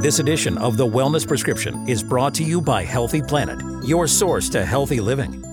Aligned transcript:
This 0.00 0.18
edition 0.18 0.56
of 0.56 0.78
The 0.78 0.86
Wellness 0.86 1.28
Prescription 1.28 1.86
is 1.86 2.02
brought 2.02 2.32
to 2.36 2.42
you 2.42 2.62
by 2.62 2.84
Healthy 2.84 3.20
Planet, 3.20 3.60
your 3.86 4.06
source 4.06 4.48
to 4.48 4.64
healthy 4.64 4.98
living. 4.98 5.44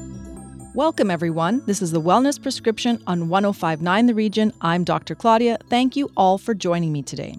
Welcome, 0.74 1.12
everyone. 1.12 1.62
This 1.66 1.82
is 1.82 1.92
the 1.92 2.00
Wellness 2.00 2.42
Prescription 2.42 3.04
on 3.08 3.28
1059 3.28 4.06
The 4.06 4.16
Region. 4.16 4.54
I'm 4.62 4.86
Dr. 4.86 5.16
Claudia. 5.16 5.58
Thank 5.70 5.98
you 5.98 6.10
all 6.16 6.38
for 6.38 6.54
joining 6.54 6.94
me 6.94 7.04
today. 7.04 7.38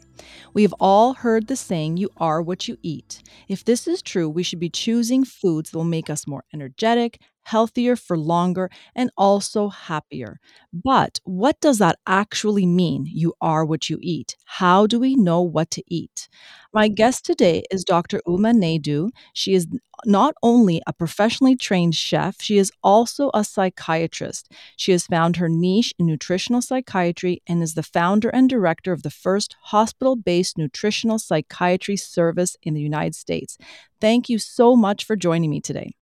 We 0.52 0.60
have 0.60 0.74
all 0.80 1.14
heard 1.14 1.46
the 1.46 1.56
saying, 1.56 1.96
you 1.96 2.10
are 2.18 2.42
what 2.42 2.68
you 2.68 2.76
eat. 2.82 3.22
If 3.48 3.64
this 3.64 3.88
is 3.88 4.02
true, 4.02 4.28
we 4.28 4.42
should 4.42 4.60
be 4.60 4.68
choosing 4.68 5.24
foods 5.24 5.70
that 5.70 5.78
will 5.78 5.84
make 5.84 6.10
us 6.10 6.26
more 6.26 6.44
energetic, 6.52 7.22
healthier 7.48 7.96
for 7.96 8.16
longer, 8.18 8.70
and 8.94 9.10
also 9.16 9.68
happier. 9.68 10.38
But 10.72 11.18
what 11.24 11.60
does 11.60 11.78
that 11.78 11.98
actually 12.06 12.66
mean? 12.66 13.06
You 13.06 13.34
are 13.40 13.64
what 13.64 13.88
you 13.88 13.98
eat. 14.02 14.36
How 14.44 14.86
do 14.86 14.98
we 14.98 15.14
know 15.16 15.40
what 15.40 15.70
to 15.72 15.82
eat? 15.86 16.28
My 16.72 16.86
mm-hmm. 16.86 16.94
guest 16.94 17.24
today 17.24 17.64
is 17.70 17.84
Dr. 17.84 18.20
Uma 18.26 18.52
Naidoo. 18.52 19.10
She 19.32 19.54
is 19.54 19.66
not 20.04 20.34
only 20.42 20.82
a 20.86 20.92
professionally 20.92 21.56
trained 21.56 21.94
chef, 21.94 22.36
she 22.40 22.58
is 22.58 22.70
also 22.82 23.30
a 23.34 23.42
psychiatrist. 23.44 24.52
She 24.76 24.92
has 24.92 25.06
found 25.06 25.36
her 25.36 25.48
niche 25.48 25.94
in 25.98 26.06
nutritional 26.06 26.62
psychiatry 26.62 27.42
and 27.46 27.62
is 27.62 27.74
the 27.74 27.82
founder 27.82 28.28
and 28.28 28.48
director 28.48 28.92
of 28.92 29.02
the 29.02 29.10
first 29.10 29.56
hospital 29.62 30.16
based 30.16 30.58
nutritional 30.58 31.18
psychiatry 31.18 31.96
service 31.96 32.56
in 32.62 32.74
the 32.74 32.80
United 32.80 33.14
States. 33.14 33.56
Thank 34.00 34.28
you 34.28 34.38
so 34.38 34.76
much 34.76 35.04
for 35.04 35.16
joining 35.16 35.50
me 35.50 35.60
today. 35.60 35.97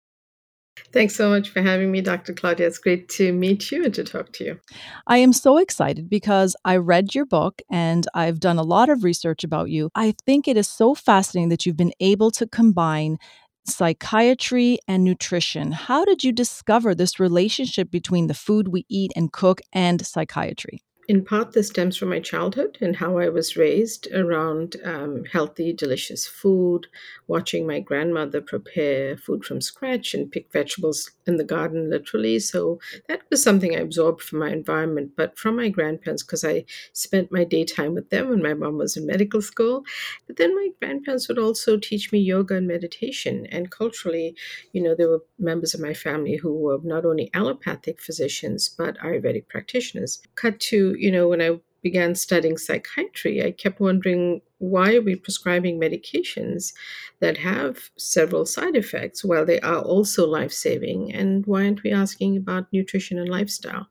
Thanks 0.92 1.16
so 1.16 1.30
much 1.30 1.50
for 1.50 1.62
having 1.62 1.92
me, 1.92 2.02
Dr. 2.02 2.34
Claudia. 2.34 2.68
It's 2.68 2.78
great 2.78 3.10
to 3.10 3.32
meet 3.34 3.72
you 3.72 3.84
and 3.84 3.94
to 3.94 4.04
talk 4.04 4.32
to 4.34 4.44
you. 4.44 4.60
I 5.08 5.18
am 5.18 5.34
so 5.34 5.58
excited 5.58 6.10
because 6.10 6.56
I 6.66 6.78
read 6.78 7.16
your 7.16 7.26
book 7.26 7.62
and 7.70 8.08
I've 8.14 8.40
done 8.40 8.58
a 8.58 8.64
lot 8.64 8.90
of 8.90 9.04
research 9.04 9.44
about 9.44 9.70
you. 9.70 9.90
I 9.96 10.16
think 10.26 10.48
it 10.48 10.58
is 10.58 10.68
so 10.68 10.96
fascinating 10.96 11.50
that 11.50 11.66
you've 11.66 11.78
been 11.78 11.94
able 12.00 12.32
to 12.32 12.48
combine 12.48 13.18
psychiatry 13.66 14.80
and 14.88 15.04
nutrition. 15.04 15.72
How 15.72 16.06
did 16.06 16.24
you 16.24 16.32
discover 16.32 16.94
this 16.94 17.20
relationship 17.20 17.90
between 17.90 18.28
the 18.28 18.34
food 18.34 18.68
we 18.68 18.86
eat 18.90 19.12
and 19.16 19.32
cook 19.32 19.62
and 19.74 20.06
psychiatry? 20.06 20.82
In 21.08 21.24
part, 21.24 21.54
this 21.54 21.68
stems 21.68 21.98
from 21.98 22.10
my 22.10 22.20
childhood 22.20 22.78
and 22.82 22.96
how 22.96 23.18
I 23.20 23.30
was 23.30 23.56
raised 23.56 24.12
around 24.12 24.78
um, 24.84 25.24
healthy, 25.26 25.72
delicious 25.72 26.26
food, 26.26 26.88
watching 27.28 27.68
my 27.68 27.80
grandmother 27.80 28.42
prepare 28.42 29.16
food 29.16 29.46
from 29.46 29.62
scratch 29.62 30.14
and 30.14 30.32
pick 30.32 30.52
vegetables 30.52 31.12
in 31.28 31.38
the 31.38 31.44
garden, 31.44 31.90
literally. 31.90 32.40
So 32.40 32.80
that 33.08 33.22
was 33.30 33.44
something 33.44 33.76
I 33.76 33.80
absorbed 33.80 34.22
from 34.22 34.40
my 34.40 34.50
environment, 34.50 35.12
but 35.16 35.38
from 35.38 35.56
my 35.56 35.70
grandparents, 35.70 36.24
because 36.24 36.44
I 36.44 36.66
spent 36.94 37.32
my 37.32 37.44
daytime 37.44 37.94
with 37.94 38.10
them 38.10 38.30
when 38.30 38.42
my 38.42 38.54
mom 38.54 38.78
was 38.78 38.98
in 38.98 39.06
medical 39.06 39.42
school. 39.42 39.84
But 40.26 40.38
then 40.38 40.56
my 40.56 40.70
grandparents 40.82 41.28
would 41.28 41.40
also 41.40 41.78
teach 41.78 42.12
me 42.12 42.20
yoga 42.20 42.56
and 42.56 42.68
meditation. 42.68 43.46
And 43.52 43.70
culturally, 43.70 44.36
you 44.74 44.82
know, 44.82 44.96
there 44.96 45.10
were 45.10 45.24
members 45.38 45.74
of 45.74 45.82
my 45.82 45.94
family 45.94 46.38
who 46.38 46.54
were 46.54 46.80
not 46.84 47.06
only 47.06 47.30
allopathic 47.34 48.02
physicians, 48.02 48.70
but 48.70 48.98
Ayurvedic 49.00 49.48
practitioners. 49.50 50.22
Cut 50.36 50.60
to 50.62 50.95
you 50.96 51.12
know, 51.12 51.28
when 51.28 51.42
I 51.42 51.60
began 51.82 52.16
studying 52.16 52.58
psychiatry, 52.58 53.46
I 53.46 53.52
kept 53.52 53.80
wondering 53.80 54.42
why 54.58 54.96
are 54.96 55.02
we 55.02 55.16
prescribing 55.16 55.80
medications 55.80 56.74
that 57.20 57.38
have 57.38 57.90
several 57.98 58.46
side 58.46 58.76
effects 58.76 59.24
while 59.24 59.46
they 59.46 59.60
are 59.60 59.82
also 59.82 60.26
life 60.26 60.52
saving? 60.52 61.14
And 61.14 61.46
why 61.46 61.66
aren't 61.66 61.84
we 61.84 61.92
asking 61.92 62.38
about 62.38 62.72
nutrition 62.72 63.20
and 63.20 63.30
lifestyle? 63.30 63.88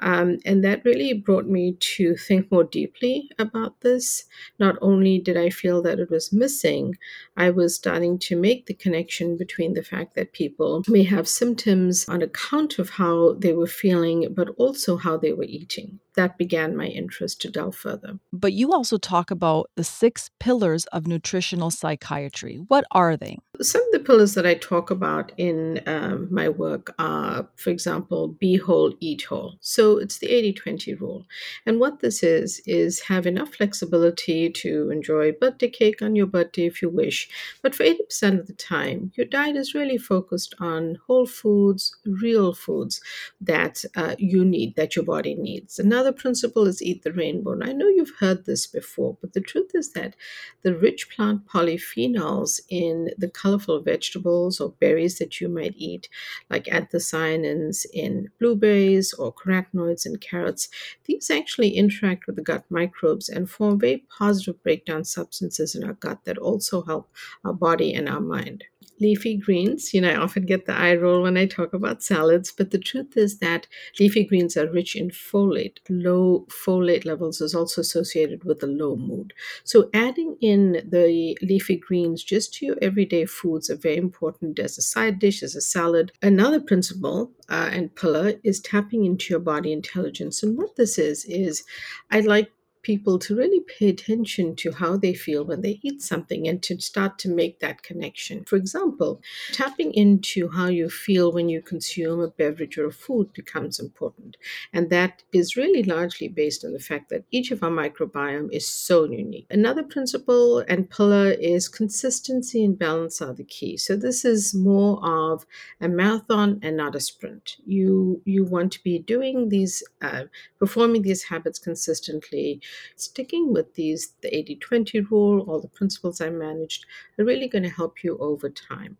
Um, 0.00 0.38
and 0.44 0.64
that 0.64 0.84
really 0.84 1.12
brought 1.12 1.46
me 1.46 1.76
to 1.96 2.16
think 2.16 2.50
more 2.50 2.64
deeply 2.64 3.30
about 3.38 3.80
this. 3.80 4.24
Not 4.58 4.76
only 4.82 5.18
did 5.18 5.36
I 5.36 5.50
feel 5.50 5.82
that 5.82 5.98
it 5.98 6.10
was 6.10 6.32
missing, 6.32 6.96
I 7.36 7.50
was 7.50 7.74
starting 7.74 8.18
to 8.20 8.36
make 8.36 8.66
the 8.66 8.74
connection 8.74 9.36
between 9.36 9.74
the 9.74 9.82
fact 9.82 10.14
that 10.14 10.32
people 10.32 10.82
may 10.88 11.04
have 11.04 11.28
symptoms 11.28 12.08
on 12.08 12.22
account 12.22 12.78
of 12.78 12.90
how 12.90 13.34
they 13.34 13.52
were 13.52 13.66
feeling, 13.66 14.32
but 14.34 14.48
also 14.56 14.96
how 14.96 15.16
they 15.16 15.32
were 15.32 15.44
eating. 15.44 16.00
That 16.14 16.38
began 16.38 16.76
my 16.76 16.86
interest 16.86 17.40
to 17.42 17.50
delve 17.50 17.74
further. 17.74 18.18
But 18.32 18.52
you 18.52 18.72
also 18.72 18.98
talk 18.98 19.30
about 19.30 19.70
the 19.74 19.83
six 19.84 20.30
pillars 20.40 20.86
of 20.86 21.06
nutritional 21.06 21.70
psychiatry. 21.70 22.64
What 22.68 22.84
are 22.90 23.16
they? 23.16 23.38
Some 23.60 23.82
of 23.82 23.92
the 23.92 24.00
pillars 24.00 24.34
that 24.34 24.46
I 24.46 24.54
talk 24.54 24.90
about 24.90 25.32
in 25.36 25.80
um, 25.86 26.28
my 26.30 26.48
work 26.48 26.94
are, 26.98 27.48
for 27.56 27.70
example, 27.70 28.28
be 28.28 28.56
whole, 28.56 28.94
eat 29.00 29.22
whole. 29.22 29.54
So 29.60 29.98
it's 29.98 30.18
the 30.18 30.28
80 30.28 30.54
20 30.54 30.94
rule. 30.94 31.26
And 31.66 31.78
what 31.78 32.00
this 32.00 32.22
is, 32.22 32.60
is 32.66 33.00
have 33.02 33.26
enough 33.26 33.54
flexibility 33.54 34.50
to 34.50 34.90
enjoy 34.90 35.32
birthday 35.32 35.68
cake 35.68 36.02
on 36.02 36.16
your 36.16 36.26
birthday 36.26 36.66
if 36.66 36.82
you 36.82 36.88
wish. 36.88 37.28
But 37.62 37.74
for 37.74 37.84
80% 37.84 38.40
of 38.40 38.46
the 38.46 38.54
time, 38.54 39.12
your 39.14 39.26
diet 39.26 39.56
is 39.56 39.74
really 39.74 39.98
focused 39.98 40.54
on 40.60 40.98
whole 41.06 41.26
foods, 41.26 41.96
real 42.04 42.54
foods 42.54 43.00
that 43.40 43.84
uh, 43.96 44.16
you 44.18 44.44
need, 44.44 44.76
that 44.76 44.96
your 44.96 45.04
body 45.04 45.34
needs. 45.34 45.78
Another 45.78 46.12
principle 46.12 46.66
is 46.66 46.82
eat 46.82 47.02
the 47.02 47.12
rainbow. 47.12 47.52
And 47.52 47.64
I 47.64 47.72
know 47.72 47.88
you've 47.88 48.14
heard 48.18 48.44
this 48.44 48.66
before, 48.66 49.16
but 49.20 49.32
the 49.32 49.40
truth 49.40 49.73
is 49.74 49.92
that 49.92 50.14
the 50.62 50.74
rich 50.74 51.10
plant 51.10 51.46
polyphenols 51.46 52.60
in 52.68 53.10
the 53.18 53.28
colorful 53.28 53.80
vegetables 53.80 54.60
or 54.60 54.70
berries 54.80 55.18
that 55.18 55.40
you 55.40 55.48
might 55.48 55.74
eat, 55.76 56.08
like 56.50 56.64
anthocyanins 56.64 57.86
in 57.92 58.30
blueberries 58.38 59.12
or 59.14 59.32
carotenoids 59.32 60.06
in 60.06 60.16
carrots, 60.16 60.68
these 61.04 61.30
actually 61.30 61.70
interact 61.70 62.26
with 62.26 62.36
the 62.36 62.42
gut 62.42 62.64
microbes 62.70 63.28
and 63.28 63.50
form 63.50 63.78
very 63.78 64.04
positive 64.08 64.62
breakdown 64.62 65.04
substances 65.04 65.74
in 65.74 65.84
our 65.84 65.94
gut 65.94 66.24
that 66.24 66.38
also 66.38 66.82
help 66.82 67.10
our 67.44 67.52
body 67.52 67.92
and 67.92 68.08
our 68.08 68.20
mind 68.20 68.64
leafy 69.04 69.36
greens. 69.36 69.92
You 69.92 70.00
know, 70.00 70.10
I 70.10 70.16
often 70.16 70.46
get 70.46 70.64
the 70.64 70.74
eye 70.74 70.96
roll 70.96 71.22
when 71.22 71.36
I 71.36 71.46
talk 71.46 71.74
about 71.74 72.02
salads, 72.02 72.50
but 72.50 72.70
the 72.70 72.78
truth 72.78 73.16
is 73.16 73.38
that 73.38 73.66
leafy 74.00 74.24
greens 74.24 74.56
are 74.56 74.70
rich 74.70 74.96
in 74.96 75.10
folate. 75.10 75.78
Low 75.90 76.46
folate 76.48 77.04
levels 77.04 77.40
is 77.40 77.54
also 77.54 77.82
associated 77.82 78.44
with 78.44 78.62
a 78.62 78.66
low 78.66 78.96
mood. 78.96 79.34
So, 79.64 79.90
adding 79.92 80.36
in 80.40 80.88
the 80.88 81.36
leafy 81.42 81.76
greens 81.76 82.24
just 82.24 82.54
to 82.54 82.66
your 82.66 82.76
everyday 82.80 83.26
foods 83.26 83.68
are 83.68 83.76
very 83.76 83.98
important 83.98 84.58
as 84.58 84.78
a 84.78 84.82
side 84.82 85.18
dish, 85.18 85.42
as 85.42 85.54
a 85.54 85.60
salad. 85.60 86.12
Another 86.22 86.60
principle 86.60 87.32
uh, 87.50 87.68
and 87.72 87.94
pillar 87.94 88.32
is 88.42 88.60
tapping 88.60 89.04
into 89.04 89.32
your 89.32 89.40
body 89.40 89.72
intelligence. 89.72 90.42
And 90.42 90.56
what 90.56 90.76
this 90.76 90.98
is, 90.98 91.24
is 91.26 91.62
I 92.10 92.20
like 92.20 92.50
people 92.84 93.18
to 93.18 93.34
really 93.34 93.60
pay 93.60 93.88
attention 93.88 94.54
to 94.56 94.70
how 94.70 94.96
they 94.96 95.14
feel 95.14 95.44
when 95.44 95.62
they 95.62 95.80
eat 95.82 96.00
something 96.02 96.46
and 96.46 96.62
to 96.62 96.78
start 96.80 97.18
to 97.18 97.28
make 97.28 97.58
that 97.58 97.82
connection. 97.82 98.44
For 98.44 98.56
example, 98.56 99.20
tapping 99.52 99.92
into 99.94 100.48
how 100.50 100.68
you 100.68 100.88
feel 100.88 101.32
when 101.32 101.48
you 101.48 101.60
consume 101.60 102.20
a 102.20 102.28
beverage 102.28 102.78
or 102.78 102.86
a 102.86 102.92
food 102.92 103.32
becomes 103.32 103.80
important. 103.80 104.36
And 104.72 104.90
that 104.90 105.22
is 105.32 105.56
really 105.56 105.82
largely 105.82 106.28
based 106.28 106.64
on 106.64 106.72
the 106.72 106.78
fact 106.78 107.08
that 107.08 107.24
each 107.32 107.50
of 107.50 107.62
our 107.62 107.70
microbiome 107.70 108.52
is 108.52 108.68
so 108.68 109.04
unique. 109.04 109.46
Another 109.50 109.82
principle 109.82 110.58
and 110.68 110.88
pillar 110.88 111.30
is 111.30 111.68
consistency 111.68 112.64
and 112.64 112.78
balance 112.78 113.20
are 113.20 113.32
the 113.32 113.44
key. 113.44 113.76
So 113.76 113.96
this 113.96 114.24
is 114.24 114.54
more 114.54 115.04
of 115.04 115.46
a 115.80 115.88
marathon 115.88 116.60
and 116.62 116.76
not 116.76 116.94
a 116.94 117.00
sprint. 117.00 117.56
You 117.66 118.20
you 118.24 118.44
want 118.44 118.72
to 118.72 118.82
be 118.82 118.98
doing 118.98 119.48
these 119.48 119.82
uh, 120.02 120.24
performing 120.58 121.02
these 121.02 121.24
habits 121.24 121.58
consistently 121.58 122.60
sticking 122.96 123.52
with 123.52 123.74
these, 123.74 124.14
the 124.20 124.34
80 124.34 124.56
20 124.56 125.00
rule, 125.00 125.40
all 125.48 125.60
the 125.60 125.68
principles 125.68 126.20
I 126.20 126.30
managed, 126.30 126.86
are 127.18 127.24
really 127.24 127.48
going 127.48 127.64
to 127.64 127.70
help 127.70 128.02
you 128.02 128.16
over 128.18 128.48
time. 128.48 128.96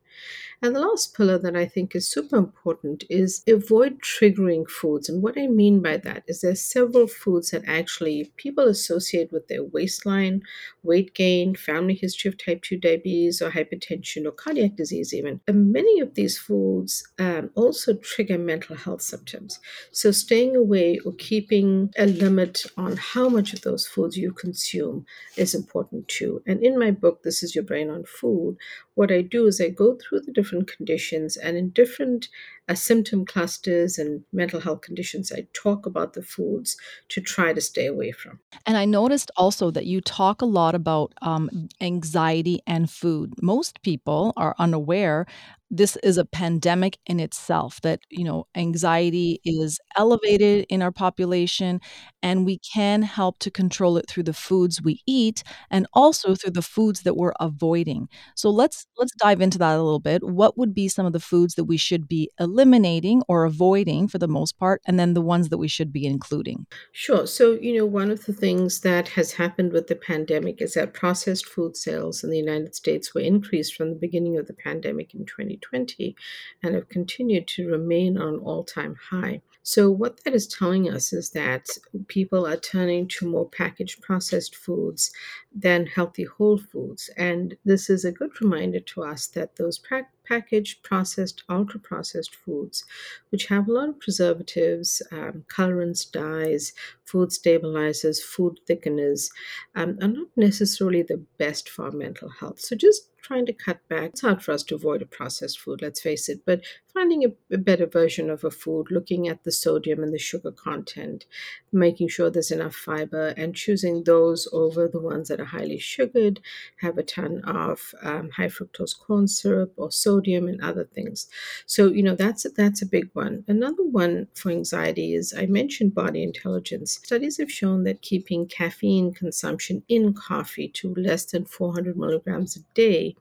And 0.63 0.75
the 0.75 0.81
last 0.81 1.15
pillar 1.15 1.39
that 1.39 1.57
I 1.57 1.67
think 1.67 1.95
is 1.95 2.09
super 2.09 2.37
important 2.37 3.05
is 3.11 3.43
avoid 3.47 4.01
triggering 4.01 4.69
foods. 4.69 5.09
And 5.09 5.23
what 5.23 5.39
I 5.39 5.47
mean 5.47 5.83
by 5.83 5.99
that 5.99 6.25
is 6.27 6.41
there's 6.41 6.63
several 6.63 7.07
foods 7.07 7.51
that 7.51 7.65
actually 7.67 8.33
people 8.37 8.69
associate 8.69 9.31
with 9.33 9.49
their 9.49 9.63
waistline, 9.63 10.43
weight 10.83 11.15
gain, 11.15 11.55
family 11.55 11.95
history 11.95 12.31
of 12.31 12.39
type 12.39 12.63
2 12.63 12.79
diabetes 12.79 13.43
or 13.43 13.51
hypertension 13.51 14.25
or 14.27 14.31
cardiac 14.31 14.77
disease, 14.77 15.13
even. 15.13 15.41
And 15.47 15.73
many 15.73 16.01
of 16.01 16.15
these 16.15 16.39
foods 16.39 17.07
um, 17.19 17.51
also 17.55 17.95
trigger 17.97 18.39
mental 18.39 18.77
health 18.77 19.03
symptoms. 19.03 19.61
So 19.93 20.13
staying 20.13 20.57
away 20.57 20.99
or 21.05 21.13
keeping 21.13 21.91
a 21.99 22.07
limit 22.07 22.65
on 22.77 22.97
how 22.97 23.29
much 23.29 23.53
of 23.53 23.63
those 23.63 23.87
foods 23.87 24.17
you 24.17 24.33
consume 24.33 25.05
is 25.37 25.55
important 25.55 26.09
too. 26.09 26.43
And 26.47 26.63
in 26.65 26.79
my 26.79 26.91
book, 26.91 27.23
This 27.23 27.43
is 27.43 27.55
Your 27.55 27.65
Brain 27.65 27.91
on 27.91 28.05
Food, 28.05 28.57
what 28.95 29.11
I 29.13 29.23
do 29.23 29.47
is 29.47 29.61
I 29.61 29.69
go 29.71 29.97
through 29.97 30.21
the 30.21 30.33
different 30.33 30.69
conditions 30.69 31.37
and 31.37 31.57
in 31.57 31.71
different 31.71 32.29
uh, 32.69 32.75
symptom 32.75 33.27
clusters 33.27 33.99
and 33.99 34.23
mental 34.33 34.61
health 34.61 34.81
conditions, 34.81 35.31
I 35.33 35.47
talk 35.53 35.87
about 35.87 36.15
the 36.15 36.23
foods 36.23 36.77
to 37.11 37.21
try 37.21 37.53
to 37.53 37.61
stay 37.61 37.87
away 37.87 38.13
from. 38.13 38.41
And 38.67 38.77
I 38.77 38.85
noticed 38.85 39.31
also 39.37 39.71
that 39.71 39.87
you 39.87 40.01
talk 40.01 40.41
a 40.41 40.47
lot 40.47 40.75
about 40.75 41.13
um, 41.23 41.69
anxiety 41.81 42.61
and 42.67 42.91
food. 42.91 43.35
Most 43.43 43.83
people 43.83 44.33
are 44.37 44.55
unaware 44.59 45.27
this 45.71 45.97
is 46.05 46.19
a 46.19 46.25
pandemic 46.25 46.99
in 47.07 47.19
itself 47.19 47.81
that 47.81 48.01
you 48.09 48.23
know 48.23 48.47
anxiety 48.55 49.41
is 49.45 49.81
elevated 49.97 50.67
in 50.69 50.83
our 50.83 50.93
population 50.93 51.81
and 52.23 52.45
we 52.45 52.59
can 52.59 53.03
help 53.03 53.39
to 53.41 53.51
control 53.51 53.97
it 53.97 54.07
through 54.09 54.23
the 54.23 54.33
foods 54.33 54.83
we 54.83 55.01
eat 55.07 55.43
and 55.71 55.87
also 55.93 56.35
through 56.35 56.53
the 56.53 56.63
foods 56.63 57.03
that 57.03 57.17
we're 57.17 57.33
avoiding 57.41 58.09
so 58.37 58.51
let's 58.51 58.87
let's 58.99 59.15
dive 59.17 59.41
into 59.41 59.59
that 59.59 59.75
a 59.75 59.83
little 59.83 59.99
bit 59.99 60.23
what 60.23 60.57
would 60.57 60.75
be 60.75 60.87
some 60.87 61.07
of 61.07 61.13
the 61.13 61.21
foods 61.21 61.55
that 61.55 61.65
we 61.65 61.77
should 61.77 62.07
be 62.07 62.31
eliminating 62.55 63.23
or 63.27 63.45
avoiding 63.45 64.07
for 64.07 64.19
the 64.19 64.29
most 64.29 64.57
part 64.59 64.81
and 64.87 64.99
then 64.99 65.15
the 65.15 65.21
ones 65.21 65.49
that 65.49 65.59
we 65.59 65.69
should 65.69 65.93
be 65.93 66.07
including 66.07 66.67
Sure. 66.93 67.27
So, 67.27 67.53
you 67.53 67.77
know, 67.77 67.87
one 67.87 68.11
of 68.11 68.25
the 68.25 68.33
things 68.33 68.81
that 68.81 69.09
has 69.09 69.33
happened 69.33 69.73
with 69.73 69.89
the 69.89 69.97
pandemic 69.97 70.63
is 70.63 70.75
that 70.75 70.95
processed 70.95 71.47
food 71.47 71.77
sales 71.77 72.23
in 72.23 72.31
the 72.31 72.39
United 72.39 72.75
States 72.75 73.13
were 73.13 73.21
increased 73.21 73.75
from 73.75 73.91
the 73.91 73.97
beginning 73.97 74.39
of 74.39 74.47
the 74.47 74.55
pandemic 74.55 75.13
in 75.15 75.27
2020 75.27 76.15
and 76.63 76.75
have 76.75 76.89
continued 76.89 77.49
to 77.49 77.69
remain 77.69 78.17
on 78.17 78.39
all 78.39 78.63
time 78.63 78.97
high. 79.11 79.43
So, 79.67 79.91
what 79.91 80.23
that 80.25 80.35
is 80.35 80.47
telling 80.47 80.91
us 80.91 81.15
is 81.15 81.31
that 81.31 81.71
people 82.07 82.47
are 82.47 82.57
turning 82.59 83.09
to 83.09 83.27
more 83.27 83.49
packaged 83.49 84.03
processed 84.03 84.55
foods 84.55 85.11
than 85.55 85.87
healthy 85.87 86.25
whole 86.25 86.59
foods. 86.59 87.09
And 87.17 87.57
this 87.65 87.89
is 87.89 88.05
a 88.05 88.13
good 88.13 88.39
reminder 88.43 88.81
to 88.81 89.05
us 89.05 89.27
that 89.29 89.57
those 89.57 89.79
pack- 89.79 90.13
packaged, 90.25 90.83
processed, 90.83 91.45
ultra 91.49 91.81
processed 91.81 92.35
foods, 92.35 92.85
which 93.31 93.47
have 93.47 93.67
a 93.67 93.73
lot 93.73 93.89
of 93.89 93.99
preservatives, 94.01 95.01
um, 95.11 95.47
colorants, 95.49 96.11
dyes, 96.13 96.75
food 97.07 97.33
stabilizers, 97.33 98.23
food 98.23 98.61
thickeners, 98.69 99.31
um, 99.75 99.97
are 100.03 100.09
not 100.09 100.29
necessarily 100.37 101.03
the 101.03 101.25
best 101.39 101.71
for 101.71 101.87
our 101.87 101.91
mental 101.91 102.29
health. 102.29 102.61
So, 102.61 102.77
just 102.77 103.09
trying 103.23 103.47
to 103.47 103.53
cut 103.55 103.81
back. 103.89 104.11
It's 104.11 104.21
hard 104.21 104.43
for 104.43 104.53
us 104.53 104.63
to 104.65 104.75
avoid 104.75 105.01
a 105.01 105.07
processed 105.07 105.59
food, 105.59 105.81
let's 105.81 106.03
face 106.03 106.29
it, 106.29 106.41
but 106.45 106.61
finding 106.95 107.25
a, 107.25 107.55
a, 107.55 107.59
better 107.59 107.87
version 107.87 108.31
of 108.31 108.45
a 108.45 108.51
food, 108.51 108.87
looking 108.91 109.27
at 109.27 109.43
the 109.43 109.51
sodium 109.51 110.03
and 110.03 110.15
the 110.15 110.19
sugar 110.19 110.53
content, 110.53 111.27
making 111.73 112.09
sure 112.09 112.31
there's 112.31 112.53
enough 112.53 112.75
fiber, 112.75 113.35
and 113.37 113.57
choosing 113.57 114.05
those 114.05 114.49
over 114.53 114.87
the 114.87 115.01
ones 115.01 115.29
that 115.29 115.41
are 115.41 115.47
highly 115.47 115.79
sugared, 115.79 116.41
have 116.81 116.97
a 116.97 117.03
ton 117.03 117.43
of 117.45 117.95
um, 118.03 118.31
high 118.31 118.47
fructose 118.47 118.97
corn 118.97 119.27
syrup 119.27 119.73
or 119.77 119.91
sodium 119.91 120.47
and 120.47 120.63
other 120.63 120.85
things. 120.85 121.29
So, 121.67 121.89
you 121.89 122.03
know, 122.03 122.15
that's 122.15 122.47
that's 122.57 122.81
a 122.81 122.87
big 122.87 123.11
one. 123.13 123.45
Another 123.49 123.85
one 123.85 124.29
for 124.35 124.51
anxiety 124.51 125.15
is 125.15 125.35
I 125.37 125.47
mentioned 125.47 125.95
body 125.95 126.23
intelligence. 126.23 127.01
Studies 127.03 127.39
have 127.39 127.51
shown 127.51 127.83
that 127.85 128.03
keeping 128.03 128.47
caffeine 128.47 129.13
consumption 129.13 129.83
in 129.89 130.15
coffee 130.15 130.69
to 130.69 130.95
less 130.95 131.25
than 131.25 131.45
400 131.45 131.97
milligrams 131.97 132.57
a 132.57 132.61
day 132.75 133.17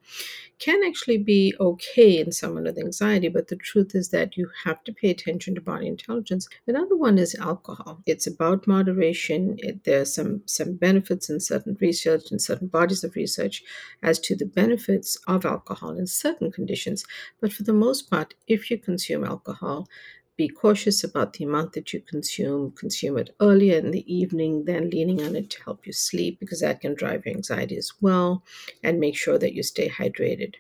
can 0.60 0.82
actually 0.86 1.18
be 1.18 1.54
okay 1.60 2.20
in 2.20 2.32
someone 2.32 2.64
with 2.64 2.78
anxiety, 2.78 3.28
but 3.28 3.48
the 3.48 3.56
truth 3.64 3.96
is 3.96 4.10
that 4.10 4.38
you 4.38 4.50
have 4.64 4.84
to 4.84 4.94
pay 4.94 5.10
attention 5.10 5.56
to 5.56 5.62
body 5.62 5.88
intelligence. 5.88 6.48
Another 6.68 6.96
one 6.96 7.18
is 7.18 7.36
alcohol. 7.36 8.02
It's 8.06 8.28
about 8.28 8.68
moderation. 8.68 9.56
It, 9.60 9.84
there 9.84 10.02
are 10.02 10.06
some, 10.06 10.42
some 10.46 10.76
benefits 10.76 11.30
in 11.30 11.40
certain 11.40 11.78
research 11.80 12.32
and 12.32 12.42
certain 12.42 12.68
bodies 12.68 13.04
of 13.04 13.16
research 13.16 13.64
as 14.02 14.20
to 14.20 14.36
the 14.36 14.46
benefits 14.46 15.18
of 15.28 15.46
alcohol 15.46 15.98
in 15.98 16.08
certain 16.08 16.52
conditions. 16.52 17.06
But 17.42 17.54
for 17.54 17.64
the 17.64 17.74
most 17.74 18.10
part, 18.10 18.34
if 18.48 18.70
you 18.70 18.78
consume 18.78 19.24
alcohol, 19.24 19.88
be 20.36 20.48
cautious 20.50 21.04
about 21.04 21.34
the 21.34 21.46
amount 21.46 21.74
that 21.74 21.94
you 21.94 22.02
consume. 22.02 22.72
Consume 22.72 23.18
it 23.20 23.36
earlier 23.40 23.78
in 23.78 23.92
the 23.92 24.14
evening 24.14 24.66
than 24.66 24.90
leaning 24.90 25.22
on 25.22 25.36
it 25.36 25.50
to 25.52 25.64
help 25.64 25.86
you 25.86 25.94
sleep 25.94 26.40
because 26.40 26.62
that 26.62 26.82
can 26.82 26.96
drive 26.96 27.26
your 27.26 27.36
anxiety 27.36 27.78
as 27.78 27.92
well. 28.02 28.44
And 28.84 29.00
make 29.00 29.16
sure 29.16 29.38
that 29.38 29.54
you 29.54 29.62
stay 29.62 29.90
hydrated. 29.90 30.56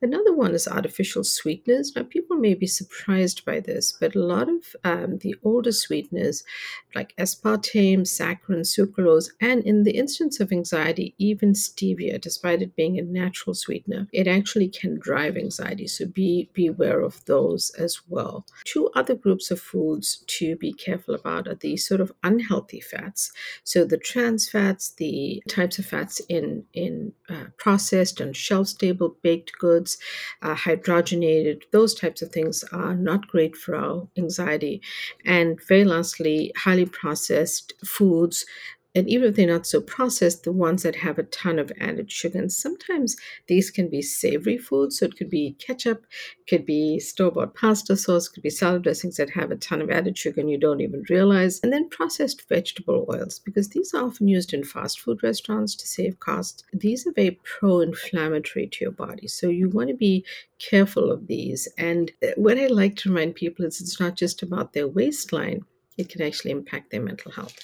Another 0.00 0.32
one 0.32 0.54
is 0.54 0.68
artificial 0.68 1.24
sweeteners. 1.24 1.94
Now, 1.96 2.04
people 2.04 2.36
may 2.36 2.54
be 2.54 2.68
surprised 2.68 3.44
by 3.44 3.58
this, 3.58 3.92
but 3.92 4.14
a 4.14 4.20
lot 4.20 4.48
of 4.48 4.76
um, 4.84 5.18
the 5.18 5.34
older 5.42 5.72
sweeteners, 5.72 6.44
like 6.94 7.16
aspartame, 7.16 8.02
saccharin, 8.02 8.60
sucralose, 8.60 9.30
and 9.40 9.64
in 9.64 9.82
the 9.82 9.96
instance 9.96 10.38
of 10.38 10.52
anxiety, 10.52 11.14
even 11.18 11.52
stevia, 11.52 12.20
despite 12.20 12.62
it 12.62 12.76
being 12.76 12.98
a 12.98 13.02
natural 13.02 13.54
sweetener, 13.54 14.06
it 14.12 14.28
actually 14.28 14.68
can 14.68 14.98
drive 15.00 15.36
anxiety. 15.36 15.88
So 15.88 16.06
be, 16.06 16.48
be 16.52 16.68
aware 16.68 17.00
of 17.00 17.24
those 17.24 17.70
as 17.70 18.00
well. 18.08 18.46
Two 18.64 18.90
other 18.94 19.16
groups 19.16 19.50
of 19.50 19.60
foods 19.60 20.24
to 20.28 20.54
be 20.56 20.72
careful 20.72 21.14
about 21.14 21.48
are 21.48 21.56
the 21.56 21.76
sort 21.76 22.00
of 22.00 22.12
unhealthy 22.22 22.80
fats. 22.80 23.32
So 23.64 23.84
the 23.84 23.98
trans 23.98 24.48
fats, 24.48 24.90
the 24.90 25.42
types 25.48 25.78
of 25.78 25.86
fats 25.86 26.20
in, 26.28 26.64
in 26.72 27.12
uh, 27.28 27.46
processed 27.56 28.20
and 28.20 28.36
shelf 28.36 28.68
stable 28.68 29.16
baked 29.22 29.57
goods, 29.58 29.98
uh, 30.42 30.54
hydrogenated, 30.54 31.62
those 31.72 31.94
types 31.94 32.22
of 32.22 32.30
things 32.32 32.64
are 32.72 32.94
not 32.94 33.28
great 33.28 33.56
for 33.56 33.74
our 33.76 34.08
anxiety. 34.16 34.80
And 35.24 35.58
very 35.66 35.84
lastly, 35.84 36.52
highly 36.56 36.86
processed 36.86 37.72
foods 37.84 38.44
and 38.94 39.08
even 39.08 39.28
if 39.28 39.36
they're 39.36 39.46
not 39.46 39.66
so 39.66 39.80
processed, 39.80 40.44
the 40.44 40.52
ones 40.52 40.82
that 40.82 40.96
have 40.96 41.18
a 41.18 41.24
ton 41.24 41.58
of 41.58 41.70
added 41.78 42.10
sugar. 42.10 42.38
And 42.38 42.50
sometimes 42.50 43.16
these 43.46 43.70
can 43.70 43.88
be 43.88 44.00
savory 44.00 44.56
foods. 44.56 44.98
So 44.98 45.06
it 45.06 45.16
could 45.16 45.28
be 45.28 45.56
ketchup, 45.58 46.06
could 46.48 46.64
be 46.64 46.98
store 46.98 47.30
bought 47.30 47.54
pasta 47.54 47.96
sauce, 47.96 48.28
could 48.28 48.42
be 48.42 48.50
salad 48.50 48.82
dressings 48.82 49.16
that 49.16 49.30
have 49.30 49.50
a 49.50 49.56
ton 49.56 49.82
of 49.82 49.90
added 49.90 50.16
sugar 50.16 50.40
and 50.40 50.50
you 50.50 50.58
don't 50.58 50.80
even 50.80 51.04
realize. 51.10 51.60
And 51.62 51.72
then 51.72 51.90
processed 51.90 52.48
vegetable 52.48 53.06
oils, 53.12 53.38
because 53.38 53.68
these 53.68 53.92
are 53.92 54.04
often 54.04 54.26
used 54.26 54.54
in 54.54 54.64
fast 54.64 55.00
food 55.00 55.22
restaurants 55.22 55.74
to 55.76 55.86
save 55.86 56.18
cost. 56.20 56.64
These 56.72 57.06
are 57.06 57.12
very 57.12 57.38
pro 57.44 57.80
inflammatory 57.80 58.68
to 58.68 58.84
your 58.84 58.92
body. 58.92 59.28
So 59.28 59.48
you 59.48 59.68
want 59.68 59.90
to 59.90 59.94
be 59.94 60.24
careful 60.58 61.12
of 61.12 61.26
these. 61.26 61.68
And 61.76 62.10
uh, 62.22 62.28
what 62.36 62.58
I 62.58 62.66
like 62.66 62.96
to 62.96 63.10
remind 63.10 63.34
people 63.34 63.64
is 63.64 63.80
it's 63.80 64.00
not 64.00 64.16
just 64.16 64.42
about 64.42 64.72
their 64.72 64.88
waistline, 64.88 65.64
it 65.98 66.08
can 66.08 66.22
actually 66.22 66.52
impact 66.52 66.90
their 66.90 67.02
mental 67.02 67.32
health. 67.32 67.56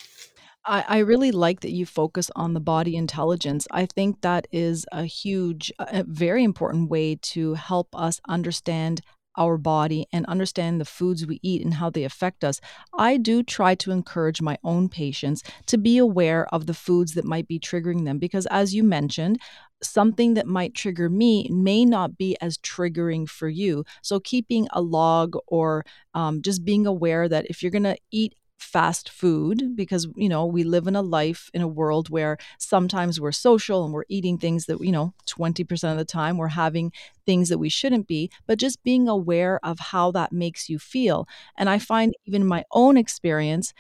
I, 0.66 0.84
I 0.88 0.98
really 0.98 1.30
like 1.30 1.60
that 1.60 1.72
you 1.72 1.86
focus 1.86 2.30
on 2.36 2.54
the 2.54 2.60
body 2.60 2.96
intelligence. 2.96 3.66
I 3.70 3.86
think 3.86 4.22
that 4.22 4.46
is 4.50 4.86
a 4.92 5.04
huge, 5.04 5.72
a 5.78 6.04
very 6.04 6.42
important 6.42 6.90
way 6.90 7.16
to 7.16 7.54
help 7.54 7.88
us 7.94 8.20
understand 8.28 9.02
our 9.36 9.56
body 9.56 10.06
and 10.12 10.24
understand 10.26 10.80
the 10.80 10.84
foods 10.84 11.26
we 11.26 11.40
eat 11.42 11.62
and 11.62 11.74
how 11.74 11.90
they 11.90 12.04
affect 12.04 12.44
us, 12.44 12.60
I 12.96 13.16
do 13.16 13.42
try 13.42 13.74
to 13.76 13.90
encourage 13.90 14.40
my 14.40 14.58
own 14.62 14.88
patients 14.88 15.42
to 15.66 15.78
be 15.78 15.98
aware 15.98 16.46
of 16.54 16.66
the 16.66 16.74
foods 16.74 17.14
that 17.14 17.24
might 17.24 17.48
be 17.48 17.58
triggering 17.58 18.04
them 18.04 18.18
because, 18.18 18.46
as 18.46 18.74
you 18.74 18.84
mentioned, 18.84 19.40
something 19.82 20.34
that 20.34 20.46
might 20.46 20.74
trigger 20.74 21.10
me 21.10 21.48
may 21.50 21.84
not 21.84 22.16
be 22.16 22.36
as 22.40 22.58
triggering 22.58 23.28
for 23.28 23.48
you. 23.48 23.84
So, 24.02 24.20
keeping 24.20 24.68
a 24.72 24.80
log 24.80 25.36
or 25.46 25.84
um, 26.14 26.42
just 26.42 26.64
being 26.64 26.86
aware 26.86 27.28
that 27.28 27.46
if 27.46 27.62
you're 27.62 27.72
going 27.72 27.82
to 27.84 27.98
eat 28.10 28.34
fast 28.64 29.08
food 29.10 29.76
because 29.76 30.08
you 30.16 30.28
know 30.28 30.46
we 30.46 30.64
live 30.64 30.86
in 30.86 30.96
a 30.96 31.02
life 31.02 31.50
in 31.54 31.62
a 31.62 31.68
world 31.68 32.08
where 32.08 32.36
sometimes 32.58 33.20
we're 33.20 33.32
social 33.32 33.84
and 33.84 33.92
we're 33.92 34.04
eating 34.08 34.38
things 34.38 34.66
that 34.66 34.80
you 34.80 34.90
know 34.90 35.12
20% 35.26 35.92
of 35.92 35.98
the 35.98 36.04
time 36.04 36.38
we're 36.38 36.48
having 36.48 36.92
things 37.26 37.48
that 37.48 37.58
we 37.58 37.68
shouldn't 37.68 38.06
be 38.06 38.30
but 38.46 38.58
just 38.58 38.82
being 38.82 39.08
aware 39.08 39.60
of 39.62 39.78
how 39.78 40.10
that 40.10 40.32
makes 40.32 40.68
you 40.68 40.78
feel 40.78 41.28
and 41.58 41.68
i 41.68 41.78
find 41.78 42.14
even 42.26 42.46
my 42.46 42.64
own 42.72 42.96
experience 42.96 43.72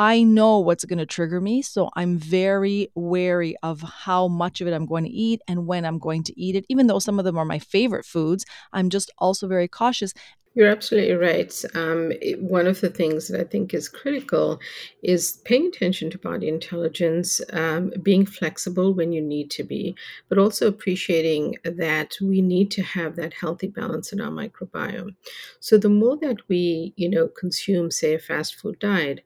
I 0.00 0.22
know 0.22 0.60
what's 0.60 0.84
going 0.84 1.00
to 1.00 1.06
trigger 1.06 1.40
me. 1.40 1.60
So 1.60 1.90
I'm 1.96 2.18
very 2.18 2.88
wary 2.94 3.56
of 3.64 3.82
how 3.82 4.28
much 4.28 4.60
of 4.60 4.68
it 4.68 4.72
I'm 4.72 4.86
going 4.86 5.02
to 5.02 5.10
eat 5.10 5.40
and 5.48 5.66
when 5.66 5.84
I'm 5.84 5.98
going 5.98 6.22
to 6.22 6.40
eat 6.40 6.54
it. 6.54 6.64
Even 6.68 6.86
though 6.86 7.00
some 7.00 7.18
of 7.18 7.24
them 7.24 7.36
are 7.36 7.44
my 7.44 7.58
favorite 7.58 8.04
foods, 8.04 8.44
I'm 8.72 8.90
just 8.90 9.10
also 9.18 9.48
very 9.48 9.66
cautious. 9.66 10.14
You're 10.58 10.70
absolutely 10.70 11.14
right. 11.14 11.64
Um, 11.76 12.10
it, 12.20 12.42
one 12.42 12.66
of 12.66 12.80
the 12.80 12.90
things 12.90 13.28
that 13.28 13.40
I 13.40 13.44
think 13.44 13.72
is 13.72 13.88
critical 13.88 14.58
is 15.04 15.40
paying 15.44 15.68
attention 15.68 16.10
to 16.10 16.18
body 16.18 16.48
intelligence, 16.48 17.40
um, 17.52 17.92
being 18.02 18.26
flexible 18.26 18.92
when 18.92 19.12
you 19.12 19.20
need 19.22 19.52
to 19.52 19.62
be, 19.62 19.94
but 20.28 20.36
also 20.36 20.66
appreciating 20.66 21.58
that 21.62 22.16
we 22.20 22.42
need 22.42 22.72
to 22.72 22.82
have 22.82 23.14
that 23.14 23.34
healthy 23.34 23.68
balance 23.68 24.12
in 24.12 24.20
our 24.20 24.32
microbiome. 24.32 25.14
So 25.60 25.78
the 25.78 25.90
more 25.90 26.16
that 26.22 26.38
we, 26.48 26.92
you 26.96 27.08
know, 27.08 27.28
consume, 27.28 27.92
say, 27.92 28.14
a 28.14 28.18
fast 28.18 28.56
food 28.56 28.80
diet, 28.80 29.22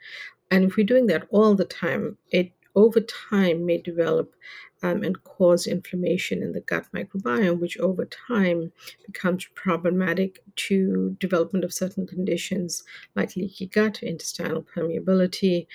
and 0.50 0.64
if 0.64 0.76
we're 0.76 0.84
doing 0.86 1.06
that 1.06 1.28
all 1.30 1.54
the 1.54 1.64
time, 1.64 2.18
it 2.30 2.52
over 2.74 3.00
time 3.00 3.64
may 3.64 3.78
develop 3.78 4.34
um, 4.82 5.02
and 5.02 5.22
cause 5.24 5.66
inflammation 5.66 6.42
in 6.42 6.52
the 6.52 6.60
gut 6.60 6.86
microbiome, 6.94 7.60
which 7.60 7.78
over 7.78 8.04
time 8.04 8.72
becomes 9.06 9.46
problematic 9.54 10.42
to 10.56 11.16
development 11.20 11.64
of 11.64 11.72
certain 11.72 12.06
conditions 12.06 12.82
like 13.14 13.36
leaky 13.36 13.66
gut, 13.66 14.02
intestinal 14.02 14.62
permeability. 14.62 15.66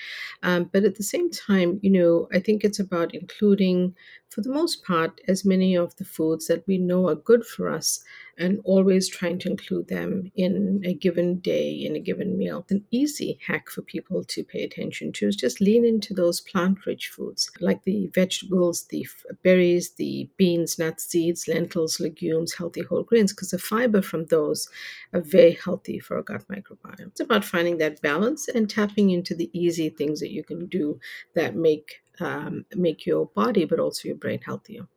Um, 0.43 0.69
but 0.71 0.83
at 0.83 0.95
the 0.95 1.03
same 1.03 1.29
time, 1.29 1.79
you 1.81 1.89
know, 1.89 2.27
I 2.33 2.39
think 2.39 2.63
it's 2.63 2.79
about 2.79 3.13
including, 3.13 3.95
for 4.29 4.41
the 4.41 4.51
most 4.51 4.83
part, 4.83 5.21
as 5.27 5.45
many 5.45 5.75
of 5.75 5.95
the 5.95 6.05
foods 6.05 6.47
that 6.47 6.65
we 6.67 6.77
know 6.77 7.07
are 7.07 7.15
good 7.15 7.45
for 7.45 7.69
us 7.69 8.03
and 8.37 8.59
always 8.63 9.09
trying 9.09 9.39
to 9.39 9.49
include 9.49 9.87
them 9.87 10.31
in 10.35 10.81
a 10.85 10.93
given 10.93 11.39
day, 11.39 11.71
in 11.71 11.95
a 11.95 11.99
given 11.99 12.37
meal. 12.37 12.65
An 12.69 12.83
easy 12.91 13.39
hack 13.45 13.69
for 13.69 13.81
people 13.81 14.23
to 14.25 14.43
pay 14.43 14.63
attention 14.63 15.11
to 15.13 15.27
is 15.27 15.35
just 15.35 15.59
lean 15.59 15.85
into 15.85 16.13
those 16.13 16.41
plant 16.41 16.85
rich 16.85 17.07
foods 17.07 17.49
like 17.59 17.83
the 17.83 18.07
vegetables, 18.13 18.85
the 18.85 19.07
berries, 19.43 19.91
the 19.91 20.29
beans, 20.37 20.77
nuts, 20.77 21.05
seeds, 21.05 21.47
lentils, 21.47 21.99
legumes, 21.99 22.53
healthy 22.53 22.83
whole 22.83 23.03
grains, 23.03 23.33
because 23.33 23.49
the 23.51 23.59
fiber 23.59 24.01
from 24.01 24.25
those 24.25 24.69
are 25.13 25.21
very 25.21 25.53
healthy 25.53 25.99
for 25.99 26.17
a 26.17 26.23
gut 26.23 26.43
microbiome. 26.47 27.07
It's 27.07 27.19
about 27.19 27.45
finding 27.45 27.77
that 27.77 28.01
balance 28.01 28.47
and 28.47 28.69
tapping 28.69 29.09
into 29.09 29.33
the 29.35 29.49
easy 29.53 29.89
things 29.89 30.19
that 30.19 30.31
you 30.31 30.43
can 30.43 30.67
do 30.67 30.99
that 31.33 31.55
make 31.55 32.01
um, 32.19 32.65
make 32.75 33.05
your 33.05 33.27
body 33.27 33.65
but 33.65 33.79
also 33.79 34.07
your 34.07 34.17
brain 34.17 34.39
healthier. 34.43 34.87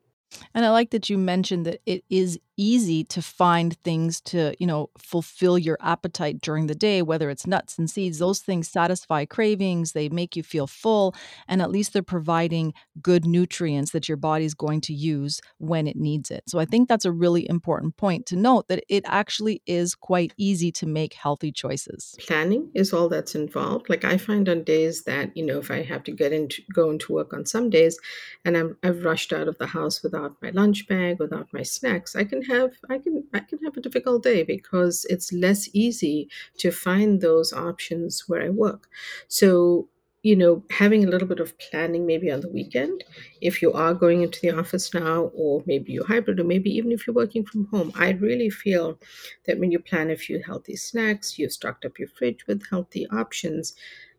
And 0.55 0.65
I 0.65 0.71
like 0.71 0.91
that 0.91 1.11
you 1.11 1.19
mentioned 1.19 1.67
that 1.67 1.81
it 1.87 2.05
is 2.11 2.39
easy 2.61 3.03
to 3.05 3.23
find 3.23 3.77
things 3.79 4.21
to, 4.21 4.55
you 4.59 4.67
know, 4.67 4.91
fulfill 4.99 5.59
your 5.59 5.79
appetite 5.81 6.41
during 6.43 6.67
the 6.67 6.75
day, 6.75 7.01
whether 7.01 7.31
it's 7.31 7.47
nuts 7.47 7.79
and 7.79 7.89
seeds. 7.89 8.19
Those 8.19 8.41
things 8.41 8.69
satisfy 8.69 9.25
cravings, 9.25 9.93
they 9.93 10.11
make 10.11 10.37
you 10.37 10.43
feel 10.43 10.67
full, 10.67 11.15
and 11.49 11.63
at 11.63 11.71
least 11.71 11.95
they're 11.95 12.03
providing 12.03 12.75
good 13.01 13.25
nutrients 13.25 13.93
that 13.93 14.09
your 14.09 14.19
body's 14.19 14.53
going 14.53 14.83
to 14.83 14.93
use 14.93 15.41
when 15.57 15.87
it 15.87 15.97
needs 15.97 16.31
it. 16.31 16.45
So 16.49 16.59
I 16.59 16.67
think 16.67 16.89
that's 16.89 17.07
a 17.07 17.13
really 17.13 17.49
important 17.49 17.97
point 17.97 18.27
to 18.27 18.37
note 18.37 18.69
that 18.69 18.85
it 18.89 19.05
actually 19.07 19.63
is 19.67 19.95
quite 19.95 20.35
easy 20.37 20.71
to 20.73 20.87
make 20.87 21.15
healthy 21.15 21.53
choices. 21.53 22.15
Planning 22.19 22.71
is 22.75 22.93
all 22.93 23.09
that's 23.09 23.35
involved. 23.35 23.89
Like 23.89 24.05
I 24.05 24.19
find 24.19 24.49
on 24.49 24.65
days 24.65 25.05
that, 25.05 25.35
you 25.35 25.47
know, 25.47 25.59
if 25.59 25.71
I 25.71 25.83
have 25.83 26.05
to 26.05 26.13
get 26.13 26.33
into 26.33 26.63
go 26.75 26.91
into 26.91 27.13
work 27.13 27.33
on 27.33 27.47
some 27.47 27.71
days 27.71 27.99
and 28.45 28.57
I'm 28.57 28.77
I've 28.83 29.03
rushed 29.05 29.33
out 29.33 29.49
of 29.49 29.57
the 29.57 29.67
house 29.67 30.03
without 30.03 30.20
my 30.43 30.51
lunch 30.51 30.87
bag, 30.89 31.19
without 31.19 31.53
my 31.53 31.63
snacks, 31.63 32.15
I 32.17 32.25
can 32.25 32.43
have 32.43 32.73
I 32.89 32.99
can 32.99 33.25
I 33.33 33.41
can 33.41 33.59
have 33.65 33.77
a 33.77 33.81
difficult 33.81 34.23
day 34.23 34.43
because 34.43 35.07
it's 35.09 35.33
less 35.33 35.69
easy 35.73 36.29
to 36.59 36.71
find 36.71 37.21
those 37.21 37.53
options 37.53 38.25
where 38.29 38.43
I 38.43 38.51
work. 38.51 38.89
So 39.29 39.89
you 40.23 40.37
know, 40.37 40.63
having 40.69 41.05
a 41.05 41.09
little 41.09 41.27
bit 41.27 41.41
of 41.41 41.59
planning 41.59 42.07
maybe 42.07 42.31
on 42.31 42.41
the 42.41 42.49
weekend, 42.49 43.03
if 43.41 43.63
you 43.63 43.73
are 43.73 43.95
going 43.95 44.23
into 44.23 44.39
the 44.43 44.51
office 44.51 44.93
now, 44.93 45.31
or 45.35 45.63
maybe 45.65 45.93
you're 45.93 46.07
hybrid, 46.07 46.39
or 46.39 46.45
maybe 46.45 46.71
even 46.71 46.93
if 46.93 47.07
you're 47.07 47.17
working 47.17 47.45
from 47.45 47.67
home, 47.69 47.91
I 47.95 48.11
really 48.11 48.51
feel 48.51 48.99
that 49.47 49.59
when 49.59 49.71
you 49.71 49.79
plan 49.79 50.11
a 50.11 50.17
few 50.17 50.43
healthy 50.45 50.77
snacks, 50.77 51.39
you've 51.39 51.53
stocked 51.53 51.87
up 51.87 51.99
your 51.99 52.09
fridge 52.09 52.47
with 52.47 52.69
healthy 52.69 53.07
options, 53.09 53.75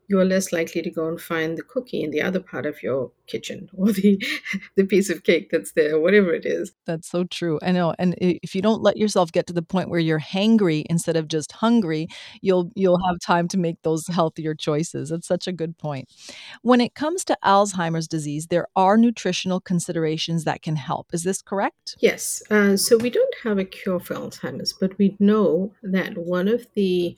you're 0.08 0.26
less 0.26 0.52
likely 0.52 0.82
to 0.82 0.90
go 0.90 1.08
and 1.08 1.22
find 1.22 1.58
the 1.58 1.64
cookie 1.64 2.04
in 2.04 2.12
the 2.12 2.22
other 2.22 2.40
part 2.40 2.66
of 2.66 2.84
your 2.84 3.12
kitchen 3.28 3.70
or 3.78 3.92
the 3.92 4.22
the 4.76 4.86
piece 4.86 5.10
of 5.10 5.24
cake 5.24 5.50
that's 5.52 5.72
there 5.72 6.00
whatever 6.00 6.34
it 6.34 6.46
is. 6.46 6.72
That's 6.86 7.10
so 7.10 7.24
true 7.24 7.60
i 7.62 7.72
know 7.72 7.94
and 7.98 8.16
if 8.20 8.54
you 8.56 8.62
don't 8.62 8.82
let 8.82 8.98
yourself 8.98 9.32
get 9.32 9.48
to 9.48 9.54
the 9.54 9.62
point 9.62 9.90
where 9.90 10.00
you're 10.00 10.20
hangry 10.20 10.84
instead 10.90 11.16
of 11.16 11.28
just 11.28 11.52
hungry 11.54 12.08
you'll 12.42 12.72
you'll 12.76 13.00
have 13.08 13.20
time 13.20 13.48
to 13.50 13.58
make 13.58 13.82
those 13.84 14.08
healthier 14.08 14.54
choices 14.54 15.10
that's 15.10 15.28
such 15.28 15.48
a 15.48 15.52
good 15.52 15.78
point. 15.78 16.10
When 16.62 16.82
it 16.82 16.94
comes 16.94 17.24
to 17.26 17.38
alzheimer's 17.44 18.08
disease 18.08 18.48
there 18.48 18.68
are 18.76 18.98
nutritional 18.98 19.62
considerations 19.62 20.44
that 20.44 20.62
can 20.62 20.76
help 20.76 21.08
is 21.14 21.24
this 21.24 21.42
correct? 21.42 21.96
Yes 22.00 22.44
uh, 22.50 22.76
so 22.76 22.98
we 22.98 23.10
don't 23.10 23.36
have 23.44 23.58
a 23.58 23.66
cure 23.66 24.00
for 24.00 24.16
alzheimer's 24.16 24.74
but 24.74 24.98
we 24.98 25.16
know 25.20 25.74
that 25.84 26.18
one 26.18 26.48
of 26.48 26.68
the 26.76 27.16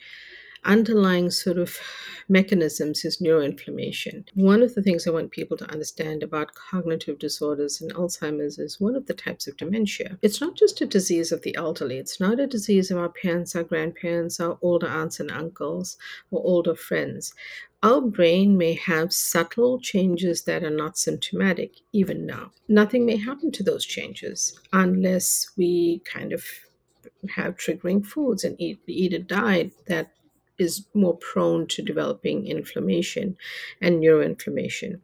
underlying 0.66 1.32
sort 1.32 1.58
of 1.58 1.78
mechanisms 2.30 3.04
is 3.06 3.22
neuroinflammation. 3.22 4.26
One 4.34 4.62
of 4.62 4.76
the 4.76 4.82
things 4.82 5.06
I 5.06 5.12
want 5.12 5.32
people 5.32 5.58
to 5.58 5.72
understand 5.72 6.24
about 6.24 6.56
cognitive 6.56 7.20
disorders 7.20 7.82
and 7.82 7.94
Alzheimer's 7.94 8.60
is 8.60 8.80
one 8.80 8.96
of 8.96 9.06
the 9.06 9.14
types 9.14 9.48
of 9.48 9.58
dementia. 9.58 10.18
It's 10.22 10.42
not 10.42 10.56
just 10.56 10.82
a 10.82 10.86
disease 10.86 11.32
of 11.32 11.42
the 11.42 11.56
elderly, 11.56 11.98
it's 11.98 12.20
not 12.20 12.40
a 12.40 12.48
disease 12.48 12.92
of 12.92 12.98
our 12.98 13.10
parents, 13.10 13.56
our 13.56 13.64
grandparents, 13.64 14.40
our 14.40 14.58
older 14.62 14.88
aunts 14.88 15.20
and 15.20 15.32
uncles, 15.32 15.98
or 16.32 16.42
older 16.44 16.76
friends. 16.76 17.34
Our 17.84 18.00
brain 18.00 18.58
may 18.58 18.74
have 18.76 19.12
subtle 19.12 19.78
changes 19.78 20.44
that 20.44 20.64
are 20.64 20.70
not 20.70 20.98
symptomatic 20.98 21.74
even 21.92 22.26
now. 22.26 22.52
Nothing 22.70 23.06
may 23.06 23.18
happen 23.18 23.52
to 23.52 23.64
those 23.64 23.86
changes 23.86 24.58
unless 24.72 25.52
we 25.58 26.02
kind 26.06 26.32
of 26.32 26.46
have 27.30 27.58
triggering 27.58 28.06
foods 28.06 28.46
and 28.46 28.56
eat, 28.60 28.80
eat 28.88 29.14
a 29.14 29.20
diet 29.20 29.74
that 29.88 30.12
is 30.58 30.86
more 30.94 31.18
prone 31.18 31.68
to 31.68 31.82
developing 31.82 32.48
inflammation 32.48 33.38
and 33.82 34.02
neuroinflammation. 34.02 35.00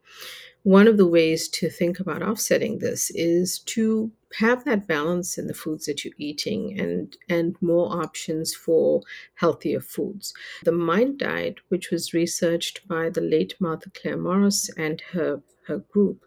One 0.63 0.87
of 0.87 0.97
the 0.97 1.07
ways 1.07 1.47
to 1.49 1.69
think 1.69 1.99
about 1.99 2.21
offsetting 2.21 2.79
this 2.79 3.09
is 3.11 3.59
to 3.59 4.11
have 4.35 4.65
that 4.65 4.87
balance 4.87 5.37
in 5.37 5.47
the 5.47 5.53
foods 5.53 5.85
that 5.85 6.03
you're 6.03 6.13
eating 6.17 6.79
and 6.79 7.17
and 7.29 7.55
more 7.61 7.91
options 8.03 8.53
for 8.53 9.01
healthier 9.35 9.79
foods. 9.79 10.33
The 10.63 10.71
Mind 10.71 11.17
Diet, 11.19 11.59
which 11.69 11.89
was 11.91 12.13
researched 12.13 12.87
by 12.87 13.09
the 13.09 13.21
late 13.21 13.55
Martha 13.59 13.89
Clare 13.89 14.17
Morris 14.17 14.69
and 14.77 15.01
her 15.11 15.41
her 15.65 15.79
group, 15.79 16.23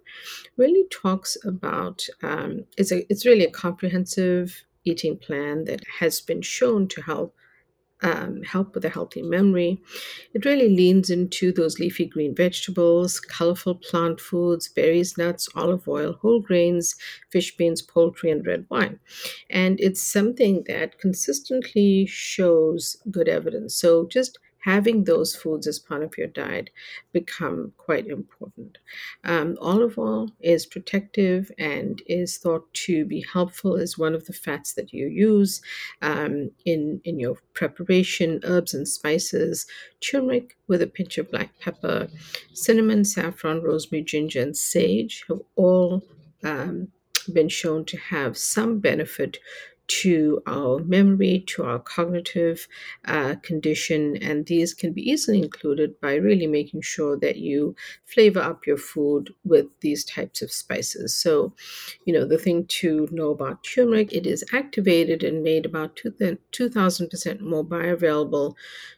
really 0.56 0.86
talks 0.90 1.36
about 1.44 2.06
um, 2.22 2.64
it's 2.76 2.90
a 2.90 3.06
it's 3.12 3.26
really 3.26 3.44
a 3.44 3.50
comprehensive 3.50 4.64
eating 4.84 5.16
plan 5.16 5.64
that 5.64 5.82
has 6.00 6.20
been 6.20 6.42
shown 6.42 6.88
to 6.88 7.02
help 7.02 7.36
um, 8.02 8.42
help 8.42 8.74
with 8.74 8.84
a 8.84 8.88
healthy 8.88 9.22
memory. 9.22 9.80
It 10.34 10.44
really 10.44 10.68
leans 10.68 11.10
into 11.10 11.52
those 11.52 11.78
leafy 11.78 12.06
green 12.06 12.34
vegetables, 12.34 13.20
colorful 13.20 13.76
plant 13.76 14.20
foods, 14.20 14.68
berries, 14.68 15.16
nuts, 15.16 15.48
olive 15.54 15.86
oil, 15.88 16.14
whole 16.14 16.40
grains, 16.40 16.96
fish, 17.30 17.56
beans, 17.56 17.82
poultry, 17.82 18.30
and 18.30 18.46
red 18.46 18.66
wine. 18.70 18.98
And 19.50 19.80
it's 19.80 20.02
something 20.02 20.64
that 20.66 20.98
consistently 20.98 22.06
shows 22.06 22.96
good 23.10 23.28
evidence. 23.28 23.76
So 23.76 24.06
just 24.06 24.38
having 24.62 25.04
those 25.04 25.34
foods 25.34 25.66
as 25.66 25.78
part 25.78 26.02
of 26.02 26.16
your 26.16 26.28
diet 26.28 26.70
become 27.12 27.72
quite 27.76 28.06
important. 28.06 28.78
Um, 29.24 29.56
olive 29.60 29.98
oil 29.98 30.30
is 30.40 30.66
protective 30.66 31.50
and 31.58 32.00
is 32.06 32.38
thought 32.38 32.72
to 32.74 33.04
be 33.04 33.24
helpful 33.32 33.76
as 33.76 33.98
one 33.98 34.14
of 34.14 34.26
the 34.26 34.32
fats 34.32 34.74
that 34.74 34.92
you 34.92 35.06
use 35.06 35.60
um, 36.00 36.50
in, 36.64 37.00
in 37.04 37.18
your 37.18 37.36
preparation, 37.54 38.40
herbs 38.44 38.74
and 38.74 38.86
spices, 38.86 39.66
turmeric 40.00 40.56
with 40.68 40.80
a 40.80 40.86
pinch 40.86 41.18
of 41.18 41.30
black 41.30 41.50
pepper, 41.60 42.08
cinnamon, 42.52 43.04
saffron, 43.04 43.62
rosemary, 43.62 44.04
ginger, 44.04 44.40
and 44.40 44.56
sage 44.56 45.24
have 45.28 45.40
all 45.56 46.02
um, 46.44 46.88
been 47.32 47.48
shown 47.48 47.84
to 47.84 47.96
have 47.96 48.36
some 48.36 48.78
benefit 48.78 49.38
to 50.00 50.42
our 50.46 50.78
memory, 50.78 51.44
to 51.46 51.64
our 51.64 51.78
cognitive 51.78 52.66
uh, 53.04 53.34
condition. 53.42 54.16
And 54.16 54.46
these 54.46 54.72
can 54.72 54.92
be 54.92 55.02
easily 55.02 55.38
included 55.38 56.00
by 56.00 56.14
really 56.14 56.46
making 56.46 56.80
sure 56.80 57.18
that 57.18 57.36
you 57.36 57.76
flavor 58.06 58.40
up 58.40 58.66
your 58.66 58.78
food 58.78 59.34
with 59.44 59.66
these 59.80 60.04
types 60.04 60.40
of 60.40 60.50
spices. 60.50 61.14
So, 61.14 61.52
you 62.06 62.12
know, 62.14 62.24
the 62.26 62.38
thing 62.38 62.64
to 62.80 63.06
know 63.10 63.30
about 63.30 63.64
turmeric, 63.64 64.12
it 64.14 64.26
is 64.26 64.44
activated 64.52 65.22
and 65.22 65.42
made 65.42 65.66
about 65.66 65.96
2,000% 65.96 67.40
more 67.40 67.64
bioavailable 67.64 68.54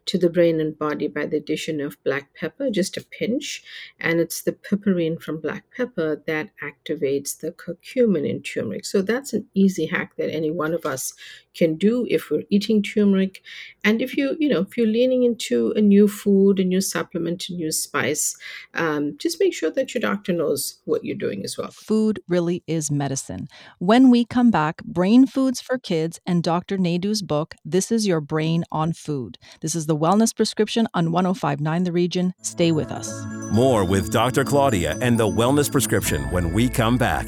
to 0.06 0.18
the 0.18 0.30
brain 0.30 0.60
and 0.60 0.78
body 0.78 1.08
by 1.08 1.26
the 1.26 1.38
addition 1.38 1.80
of 1.80 2.02
black 2.04 2.34
pepper, 2.34 2.70
just 2.70 2.96
a 2.96 3.04
pinch. 3.04 3.64
And 3.98 4.20
it's 4.20 4.42
the 4.42 4.52
piperine 4.52 5.20
from 5.20 5.40
black 5.40 5.64
pepper 5.76 6.22
that 6.26 6.50
activates 6.62 7.38
the 7.38 7.50
curcumin 7.52 8.28
in 8.28 8.42
turmeric. 8.42 8.84
So 8.84 9.02
that's 9.02 9.32
an 9.32 9.48
easy 9.54 9.86
hack 9.86 10.16
that 10.18 10.32
any 10.32 10.50
one 10.50 10.74
of 10.74 10.83
us 10.84 11.12
can 11.54 11.76
do 11.76 12.06
if 12.10 12.30
we're 12.30 12.42
eating 12.50 12.82
turmeric. 12.82 13.42
And 13.84 14.02
if 14.02 14.16
you 14.16 14.36
you 14.38 14.48
know 14.48 14.60
if 14.60 14.76
you're 14.76 14.86
leaning 14.86 15.22
into 15.22 15.72
a 15.76 15.80
new 15.80 16.08
food 16.08 16.58
a 16.58 16.64
new 16.64 16.80
supplement 16.80 17.48
a 17.48 17.54
new 17.54 17.70
spice 17.70 18.36
um, 18.74 19.16
just 19.18 19.38
make 19.40 19.54
sure 19.54 19.70
that 19.70 19.94
your 19.94 20.00
doctor 20.00 20.32
knows 20.32 20.80
what 20.84 21.04
you're 21.04 21.16
doing 21.16 21.44
as 21.44 21.56
well. 21.56 21.70
Food 21.70 22.20
really 22.28 22.62
is 22.66 22.90
medicine. 22.90 23.46
When 23.78 24.10
we 24.10 24.24
come 24.24 24.50
back 24.50 24.82
brain 24.84 25.26
foods 25.26 25.60
for 25.60 25.78
kids 25.78 26.20
and 26.26 26.42
dr 26.42 26.76
naidoo's 26.76 27.22
book 27.22 27.54
this 27.64 27.92
is 27.92 28.06
your 28.06 28.20
brain 28.20 28.64
on 28.72 28.92
food. 28.92 29.38
This 29.60 29.74
is 29.74 29.86
the 29.86 29.96
wellness 29.96 30.34
prescription 30.34 30.88
on 30.94 31.12
1059 31.12 31.84
the 31.84 31.92
region. 31.92 32.34
Stay 32.42 32.72
with 32.72 32.90
us. 32.90 33.24
More 33.52 33.84
with 33.84 34.10
dr 34.10 34.44
claudia 34.44 34.98
and 35.00 35.18
the 35.18 35.28
wellness 35.28 35.70
prescription 35.70 36.22
when 36.30 36.52
we 36.52 36.68
come 36.68 36.98
back 36.98 37.26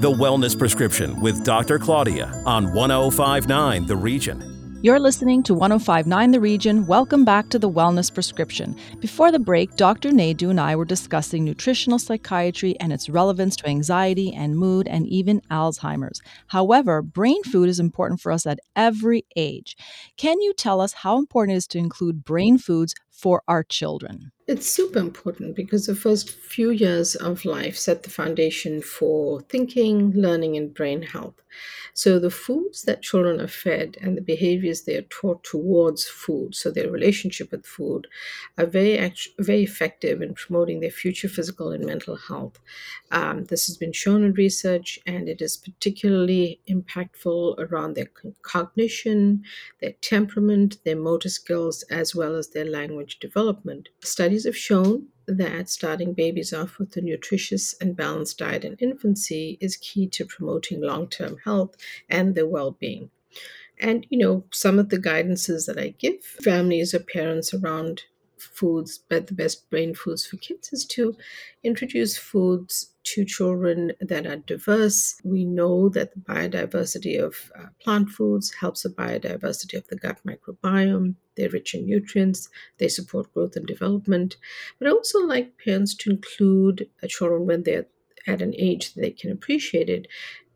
the 0.00 0.10
Wellness 0.10 0.56
Prescription 0.56 1.20
with 1.20 1.42
Dr. 1.42 1.78
Claudia 1.78 2.32
on 2.46 2.72
1059 2.72 3.86
The 3.86 3.96
Region. 3.96 4.57
You're 4.80 5.00
listening 5.00 5.42
to 5.42 5.54
1059 5.54 6.30
The 6.30 6.38
Region. 6.38 6.86
Welcome 6.86 7.24
back 7.24 7.48
to 7.48 7.58
the 7.58 7.68
Wellness 7.68 8.14
Prescription. 8.14 8.76
Before 9.00 9.32
the 9.32 9.40
break, 9.40 9.74
Dr. 9.74 10.10
Naidoo 10.10 10.50
and 10.50 10.60
I 10.60 10.76
were 10.76 10.84
discussing 10.84 11.44
nutritional 11.44 11.98
psychiatry 11.98 12.78
and 12.78 12.92
its 12.92 13.08
relevance 13.08 13.56
to 13.56 13.66
anxiety 13.66 14.32
and 14.32 14.56
mood 14.56 14.86
and 14.86 15.04
even 15.08 15.40
Alzheimer's. 15.50 16.22
However, 16.46 17.02
brain 17.02 17.42
food 17.42 17.68
is 17.68 17.80
important 17.80 18.20
for 18.20 18.30
us 18.30 18.46
at 18.46 18.60
every 18.76 19.26
age. 19.34 19.76
Can 20.16 20.40
you 20.40 20.54
tell 20.54 20.80
us 20.80 20.92
how 20.92 21.18
important 21.18 21.56
it 21.56 21.58
is 21.58 21.66
to 21.68 21.78
include 21.78 22.24
brain 22.24 22.56
foods 22.56 22.94
for 23.10 23.42
our 23.48 23.64
children? 23.64 24.30
It's 24.46 24.70
super 24.70 25.00
important 25.00 25.56
because 25.56 25.86
the 25.86 25.96
first 25.96 26.30
few 26.30 26.70
years 26.70 27.16
of 27.16 27.44
life 27.44 27.76
set 27.76 28.04
the 28.04 28.10
foundation 28.10 28.80
for 28.80 29.40
thinking, 29.42 30.12
learning, 30.12 30.56
and 30.56 30.72
brain 30.72 31.02
health. 31.02 31.34
So, 31.98 32.20
the 32.20 32.30
foods 32.30 32.82
that 32.82 33.02
children 33.02 33.40
are 33.40 33.48
fed 33.48 33.96
and 34.00 34.16
the 34.16 34.20
behaviors 34.20 34.82
they 34.82 34.94
are 34.94 35.10
taught 35.10 35.42
towards 35.42 36.06
food, 36.06 36.54
so 36.54 36.70
their 36.70 36.88
relationship 36.88 37.50
with 37.50 37.66
food, 37.66 38.06
are 38.56 38.66
very, 38.66 39.12
very 39.40 39.64
effective 39.64 40.22
in 40.22 40.34
promoting 40.34 40.78
their 40.78 40.92
future 40.92 41.28
physical 41.28 41.72
and 41.72 41.84
mental 41.84 42.14
health. 42.14 42.60
Um, 43.10 43.46
this 43.46 43.66
has 43.66 43.76
been 43.76 43.92
shown 43.92 44.22
in 44.22 44.34
research, 44.34 45.00
and 45.08 45.28
it 45.28 45.42
is 45.42 45.56
particularly 45.56 46.60
impactful 46.70 47.58
around 47.58 47.94
their 47.94 48.10
cognition, 48.42 49.42
their 49.80 49.94
temperament, 50.00 50.76
their 50.84 50.94
motor 50.94 51.28
skills, 51.28 51.82
as 51.90 52.14
well 52.14 52.36
as 52.36 52.50
their 52.50 52.64
language 52.64 53.18
development. 53.18 53.88
Studies 54.04 54.44
have 54.44 54.56
shown 54.56 55.08
that 55.28 55.68
starting 55.68 56.14
babies 56.14 56.52
off 56.52 56.78
with 56.78 56.96
a 56.96 57.00
nutritious 57.00 57.74
and 57.80 57.96
balanced 57.96 58.38
diet 58.38 58.64
in 58.64 58.76
infancy 58.76 59.58
is 59.60 59.76
key 59.76 60.08
to 60.08 60.24
promoting 60.24 60.80
long 60.80 61.08
term 61.08 61.36
health 61.44 61.76
and 62.08 62.34
their 62.34 62.46
well 62.46 62.72
being. 62.72 63.10
And, 63.80 64.06
you 64.10 64.18
know, 64.18 64.44
some 64.50 64.78
of 64.78 64.88
the 64.88 64.98
guidances 64.98 65.66
that 65.66 65.78
I 65.78 65.94
give 65.98 66.22
families 66.22 66.94
or 66.94 66.98
parents 66.98 67.54
around 67.54 68.04
foods, 68.40 68.98
but 69.08 69.26
the 69.26 69.34
best 69.34 69.68
brain 69.70 69.94
foods 69.94 70.26
for 70.26 70.36
kids 70.36 70.72
is 70.72 70.84
to 70.86 71.16
introduce 71.62 72.16
foods 72.16 72.92
to 73.04 73.24
children 73.24 73.92
that 74.00 74.26
are 74.26 74.36
diverse. 74.36 75.20
We 75.24 75.44
know 75.44 75.88
that 75.90 76.12
the 76.12 76.20
biodiversity 76.20 77.18
of 77.22 77.50
uh, 77.58 77.66
plant 77.80 78.10
foods 78.10 78.52
helps 78.54 78.82
the 78.82 78.90
biodiversity 78.90 79.76
of 79.76 79.88
the 79.88 79.96
gut 79.96 80.18
microbiome. 80.26 81.14
They're 81.36 81.48
rich 81.48 81.74
in 81.74 81.86
nutrients, 81.86 82.48
they 82.78 82.88
support 82.88 83.32
growth 83.32 83.56
and 83.56 83.66
development. 83.66 84.36
But 84.78 84.88
I 84.88 84.90
also 84.90 85.20
like 85.20 85.58
parents 85.64 85.94
to 85.96 86.10
include 86.10 86.88
uh, 87.02 87.06
children 87.06 87.46
when 87.46 87.62
they're 87.62 87.86
at 88.26 88.42
an 88.42 88.54
age 88.56 88.94
that 88.94 89.00
they 89.00 89.10
can 89.10 89.32
appreciate 89.32 89.88
it 89.88 90.06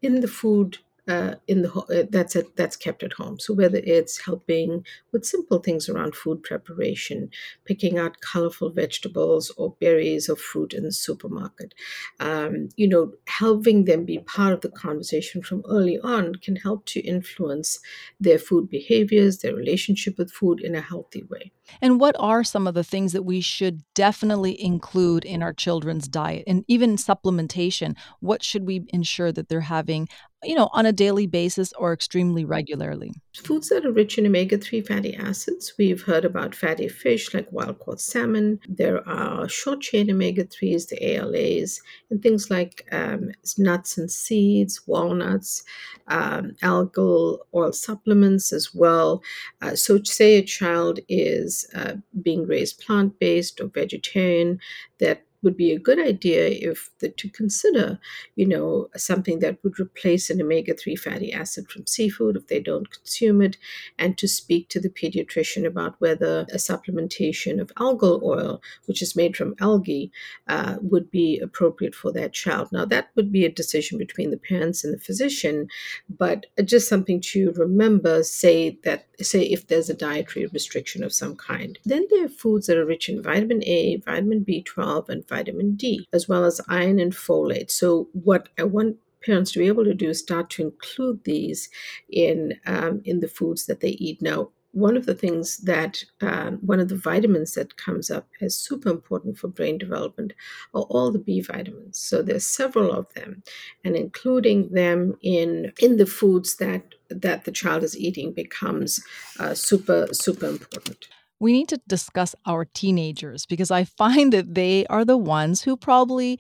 in 0.02 0.20
the 0.20 0.28
food 0.28 0.78
uh, 1.08 1.34
in 1.48 1.62
the 1.62 1.72
uh, 1.72 2.06
that's 2.10 2.36
a, 2.36 2.44
that's 2.56 2.76
kept 2.76 3.02
at 3.02 3.12
home. 3.12 3.38
So 3.38 3.54
whether 3.54 3.80
it's 3.82 4.24
helping 4.24 4.84
with 5.12 5.24
simple 5.24 5.58
things 5.58 5.88
around 5.88 6.14
food 6.14 6.42
preparation, 6.42 7.30
picking 7.64 7.98
out 7.98 8.20
colorful 8.20 8.70
vegetables 8.70 9.50
or 9.56 9.74
berries 9.80 10.28
or 10.28 10.36
fruit 10.36 10.72
in 10.72 10.84
the 10.84 10.92
supermarket, 10.92 11.74
um, 12.20 12.68
you 12.76 12.88
know, 12.88 13.12
helping 13.26 13.84
them 13.84 14.04
be 14.04 14.18
part 14.20 14.52
of 14.52 14.60
the 14.60 14.70
conversation 14.70 15.42
from 15.42 15.62
early 15.68 15.98
on 16.00 16.36
can 16.36 16.56
help 16.56 16.86
to 16.86 17.00
influence 17.00 17.80
their 18.20 18.38
food 18.38 18.70
behaviors, 18.70 19.38
their 19.38 19.54
relationship 19.54 20.18
with 20.18 20.30
food 20.30 20.60
in 20.60 20.74
a 20.74 20.80
healthy 20.80 21.24
way. 21.24 21.50
And 21.80 21.98
what 21.98 22.16
are 22.18 22.44
some 22.44 22.66
of 22.66 22.74
the 22.74 22.84
things 22.84 23.12
that 23.12 23.22
we 23.22 23.40
should 23.40 23.82
definitely 23.94 24.60
include 24.62 25.24
in 25.24 25.42
our 25.42 25.52
children's 25.52 26.06
diet 26.08 26.44
and 26.46 26.64
even 26.68 26.96
supplementation? 26.96 27.96
What 28.20 28.42
should 28.42 28.66
we 28.66 28.84
ensure 28.88 29.32
that 29.32 29.48
they're 29.48 29.60
having, 29.60 30.08
you 30.44 30.54
know, 30.54 30.68
on 30.72 30.86
a 30.86 30.92
daily 30.92 31.26
basis 31.26 31.72
or 31.74 31.92
extremely 31.92 32.44
regularly? 32.44 33.12
Foods 33.36 33.68
that 33.68 33.86
are 33.86 33.92
rich 33.92 34.18
in 34.18 34.26
omega 34.26 34.58
3 34.58 34.80
fatty 34.82 35.14
acids. 35.14 35.74
We've 35.78 36.02
heard 36.02 36.24
about 36.24 36.54
fatty 36.54 36.88
fish 36.88 37.32
like 37.32 37.50
wild 37.50 37.78
caught 37.78 38.00
salmon. 38.00 38.60
There 38.68 39.06
are 39.08 39.48
short 39.48 39.80
chain 39.80 40.10
omega 40.10 40.44
3s, 40.44 40.88
the 40.88 41.16
ALAs, 41.16 41.80
and 42.10 42.22
things 42.22 42.50
like 42.50 42.86
um, 42.92 43.30
nuts 43.56 43.96
and 43.98 44.10
seeds, 44.10 44.82
walnuts, 44.86 45.62
um, 46.08 46.52
algal 46.62 47.38
oil 47.54 47.72
supplements 47.72 48.52
as 48.52 48.74
well. 48.74 49.22
Uh, 49.60 49.74
so, 49.76 50.02
say 50.02 50.36
a 50.36 50.42
child 50.42 51.00
is 51.08 51.66
uh, 51.74 51.94
being 52.20 52.46
raised 52.46 52.80
plant 52.80 53.18
based 53.18 53.60
or 53.60 53.68
vegetarian, 53.68 54.58
that 54.98 55.24
would 55.42 55.56
be 55.56 55.72
a 55.72 55.78
good 55.78 55.98
idea 55.98 56.48
if 56.48 56.90
the, 57.00 57.08
to 57.10 57.28
consider, 57.28 57.98
you 58.36 58.46
know, 58.46 58.88
something 58.96 59.40
that 59.40 59.58
would 59.62 59.78
replace 59.78 60.30
an 60.30 60.40
omega-3 60.40 60.98
fatty 60.98 61.32
acid 61.32 61.70
from 61.70 61.86
seafood 61.86 62.36
if 62.36 62.46
they 62.46 62.60
don't 62.60 62.90
consume 62.90 63.42
it, 63.42 63.56
and 63.98 64.16
to 64.18 64.28
speak 64.28 64.68
to 64.68 64.80
the 64.80 64.88
pediatrician 64.88 65.66
about 65.66 65.96
whether 66.00 66.46
a 66.52 66.56
supplementation 66.56 67.60
of 67.60 67.74
algal 67.74 68.22
oil, 68.22 68.62
which 68.86 69.02
is 69.02 69.16
made 69.16 69.36
from 69.36 69.54
algae, 69.60 70.10
uh, 70.48 70.76
would 70.80 71.10
be 71.10 71.38
appropriate 71.40 71.94
for 71.94 72.12
that 72.12 72.32
child. 72.32 72.70
Now, 72.72 72.84
that 72.86 73.10
would 73.16 73.32
be 73.32 73.44
a 73.44 73.50
decision 73.50 73.98
between 73.98 74.30
the 74.30 74.36
parents 74.36 74.84
and 74.84 74.94
the 74.94 75.00
physician, 75.00 75.68
but 76.08 76.46
just 76.64 76.88
something 76.88 77.20
to 77.20 77.52
remember, 77.56 78.22
say 78.22 78.78
that, 78.84 79.06
say 79.20 79.42
if 79.42 79.66
there's 79.66 79.90
a 79.90 79.94
dietary 79.94 80.46
restriction 80.46 81.02
of 81.02 81.12
some 81.12 81.36
kind. 81.36 81.78
Then 81.84 82.06
there 82.10 82.24
are 82.24 82.28
foods 82.28 82.66
that 82.66 82.76
are 82.76 82.86
rich 82.86 83.08
in 83.08 83.22
vitamin 83.22 83.62
A, 83.64 83.96
vitamin 83.96 84.44
B12, 84.44 85.08
and 85.08 85.26
vitamin 85.32 85.74
D, 85.76 86.06
as 86.12 86.28
well 86.28 86.44
as 86.44 86.60
iron 86.68 86.98
and 86.98 87.12
folate. 87.12 87.70
So, 87.70 88.08
what 88.12 88.48
I 88.58 88.64
want 88.64 88.96
parents 89.24 89.52
to 89.52 89.58
be 89.58 89.68
able 89.68 89.84
to 89.84 89.94
do 89.94 90.10
is 90.10 90.18
start 90.18 90.50
to 90.50 90.62
include 90.62 91.24
these 91.24 91.68
in 92.10 92.54
um, 92.66 93.00
in 93.04 93.20
the 93.20 93.28
foods 93.28 93.66
that 93.66 93.80
they 93.80 93.90
eat. 94.06 94.20
Now, 94.20 94.50
one 94.72 94.96
of 94.96 95.06
the 95.06 95.14
things 95.14 95.58
that 95.58 96.02
um, 96.20 96.58
one 96.62 96.80
of 96.80 96.88
the 96.88 96.96
vitamins 96.96 97.52
that 97.54 97.76
comes 97.76 98.10
up 98.10 98.26
as 98.40 98.56
super 98.56 98.88
important 98.88 99.38
for 99.38 99.48
brain 99.48 99.78
development 99.78 100.32
are 100.74 100.82
all 100.82 101.12
the 101.12 101.18
B 101.18 101.40
vitamins. 101.42 101.98
So 101.98 102.22
there's 102.22 102.46
several 102.46 102.90
of 102.90 103.12
them, 103.14 103.42
and 103.84 103.94
including 103.96 104.70
them 104.70 105.14
in 105.22 105.72
in 105.78 105.96
the 105.98 106.06
foods 106.06 106.56
that 106.56 106.82
that 107.10 107.44
the 107.44 107.52
child 107.52 107.82
is 107.84 107.96
eating 107.96 108.32
becomes 108.32 109.00
uh, 109.38 109.54
super 109.54 110.08
super 110.12 110.46
important 110.46 111.08
we 111.42 111.52
need 111.52 111.68
to 111.68 111.80
discuss 111.88 112.36
our 112.46 112.64
teenagers 112.64 113.46
because 113.46 113.72
I 113.72 113.82
find 113.84 114.32
that 114.32 114.54
they 114.54 114.86
are 114.86 115.04
the 115.04 115.16
ones 115.18 115.60
who 115.60 115.76
probably 115.76 116.38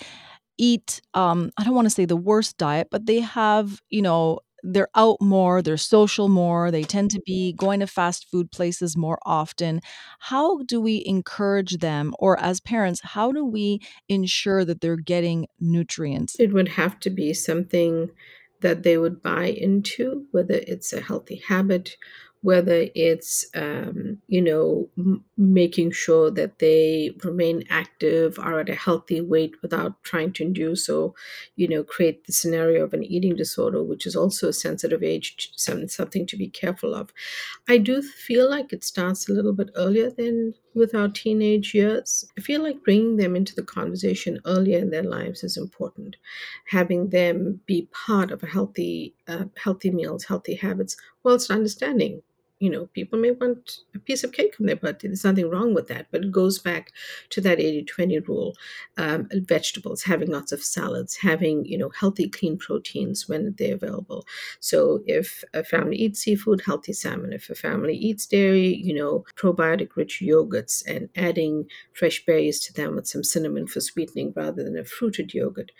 eat 0.58 1.00
um 1.14 1.50
I 1.58 1.64
don't 1.64 1.74
want 1.74 1.86
to 1.86 1.90
say 1.98 2.04
the 2.04 2.16
worst 2.16 2.56
diet, 2.56 2.88
but 2.90 3.06
they 3.06 3.20
have, 3.20 3.80
you 3.90 4.00
know, 4.00 4.38
they're 4.62 4.94
out 4.94 5.20
more, 5.20 5.60
they're 5.60 5.76
social 5.76 6.28
more, 6.28 6.70
they 6.70 6.84
tend 6.84 7.10
to 7.10 7.20
be 7.26 7.52
going 7.54 7.80
to 7.80 7.86
fast 7.88 8.30
food 8.30 8.52
places 8.52 8.96
more 8.96 9.18
often. 9.26 9.80
How 10.20 10.62
do 10.62 10.80
we 10.80 11.02
encourage 11.04 11.78
them 11.78 12.14
or 12.20 12.38
as 12.38 12.60
parents, 12.60 13.00
how 13.02 13.32
do 13.32 13.44
we 13.44 13.80
ensure 14.08 14.64
that 14.64 14.80
they're 14.80 15.04
getting 15.14 15.48
nutrients? 15.58 16.36
It 16.38 16.52
would 16.52 16.68
have 16.68 17.00
to 17.00 17.10
be 17.10 17.34
something 17.34 18.10
that 18.60 18.84
they 18.84 18.96
would 18.96 19.20
buy 19.20 19.46
into, 19.46 20.26
whether 20.30 20.60
it's 20.68 20.92
a 20.92 21.00
healthy 21.00 21.42
habit 21.48 21.96
whether 22.42 22.86
it's 22.94 23.46
um, 23.54 24.18
you 24.26 24.42
know 24.42 24.88
m- 24.98 25.24
making 25.36 25.90
sure 25.92 26.30
that 26.30 26.58
they 26.58 27.14
remain 27.24 27.62
active 27.70 28.38
are 28.38 28.60
at 28.60 28.68
a 28.68 28.74
healthy 28.74 29.20
weight 29.20 29.54
without 29.62 30.02
trying 30.02 30.32
to 30.32 30.42
induce 30.42 30.88
or 30.88 31.14
you 31.56 31.68
know 31.68 31.84
create 31.84 32.26
the 32.26 32.32
scenario 32.32 32.84
of 32.84 32.92
an 32.94 33.04
eating 33.04 33.36
disorder 33.36 33.82
which 33.82 34.06
is 34.06 34.16
also 34.16 34.48
a 34.48 34.52
sensitive 34.52 35.02
age 35.02 35.50
something 35.56 36.26
to 36.26 36.36
be 36.36 36.48
careful 36.48 36.94
of. 36.94 37.12
I 37.68 37.78
do 37.78 38.02
feel 38.02 38.48
like 38.48 38.72
it 38.72 38.84
starts 38.84 39.28
a 39.28 39.32
little 39.32 39.52
bit 39.52 39.70
earlier 39.76 40.10
than 40.10 40.54
with 40.74 40.94
our 40.94 41.08
teenage 41.08 41.74
years. 41.74 42.24
I 42.38 42.40
feel 42.40 42.62
like 42.62 42.84
bringing 42.84 43.16
them 43.16 43.36
into 43.36 43.54
the 43.54 43.62
conversation 43.62 44.40
earlier 44.46 44.78
in 44.78 44.90
their 44.90 45.02
lives 45.02 45.42
is 45.44 45.56
important. 45.56 46.16
Having 46.68 47.10
them 47.10 47.60
be 47.66 47.88
part 47.92 48.30
of 48.30 48.42
a 48.42 48.46
healthy 48.46 49.14
uh, 49.28 49.46
healthy 49.56 49.90
meals 49.90 50.24
healthy 50.24 50.54
habits 50.54 50.96
whilst 51.22 51.50
understanding 51.50 52.22
you 52.62 52.70
know, 52.70 52.86
people 52.94 53.18
may 53.18 53.32
want 53.32 53.78
a 53.92 53.98
piece 53.98 54.22
of 54.22 54.30
cake 54.30 54.54
on 54.60 54.66
their 54.66 54.76
birthday. 54.76 55.08
There's 55.08 55.24
nothing 55.24 55.50
wrong 55.50 55.74
with 55.74 55.88
that, 55.88 56.06
but 56.12 56.22
it 56.22 56.30
goes 56.30 56.60
back 56.60 56.92
to 57.30 57.40
that 57.40 57.58
80 57.58 57.82
20 57.82 58.18
rule. 58.20 58.54
Um, 58.96 59.28
vegetables, 59.32 60.04
having 60.04 60.30
lots 60.30 60.52
of 60.52 60.62
salads, 60.62 61.16
having, 61.16 61.64
you 61.64 61.76
know, 61.76 61.90
healthy, 61.98 62.28
clean 62.28 62.56
proteins 62.56 63.28
when 63.28 63.56
they're 63.58 63.74
available. 63.74 64.24
So 64.60 65.02
if 65.06 65.42
a 65.52 65.64
family 65.64 65.96
eats 65.96 66.20
seafood, 66.20 66.62
healthy 66.64 66.92
salmon. 66.92 67.32
If 67.32 67.50
a 67.50 67.56
family 67.56 67.96
eats 67.96 68.26
dairy, 68.26 68.76
you 68.76 68.94
know, 68.94 69.24
probiotic 69.34 69.96
rich 69.96 70.22
yogurts 70.24 70.84
and 70.86 71.08
adding 71.16 71.66
fresh 71.92 72.24
berries 72.24 72.60
to 72.60 72.72
them 72.72 72.94
with 72.94 73.08
some 73.08 73.24
cinnamon 73.24 73.66
for 73.66 73.80
sweetening 73.80 74.32
rather 74.36 74.62
than 74.62 74.78
a 74.78 74.84
fruited 74.84 75.34
yogurt. 75.34 75.72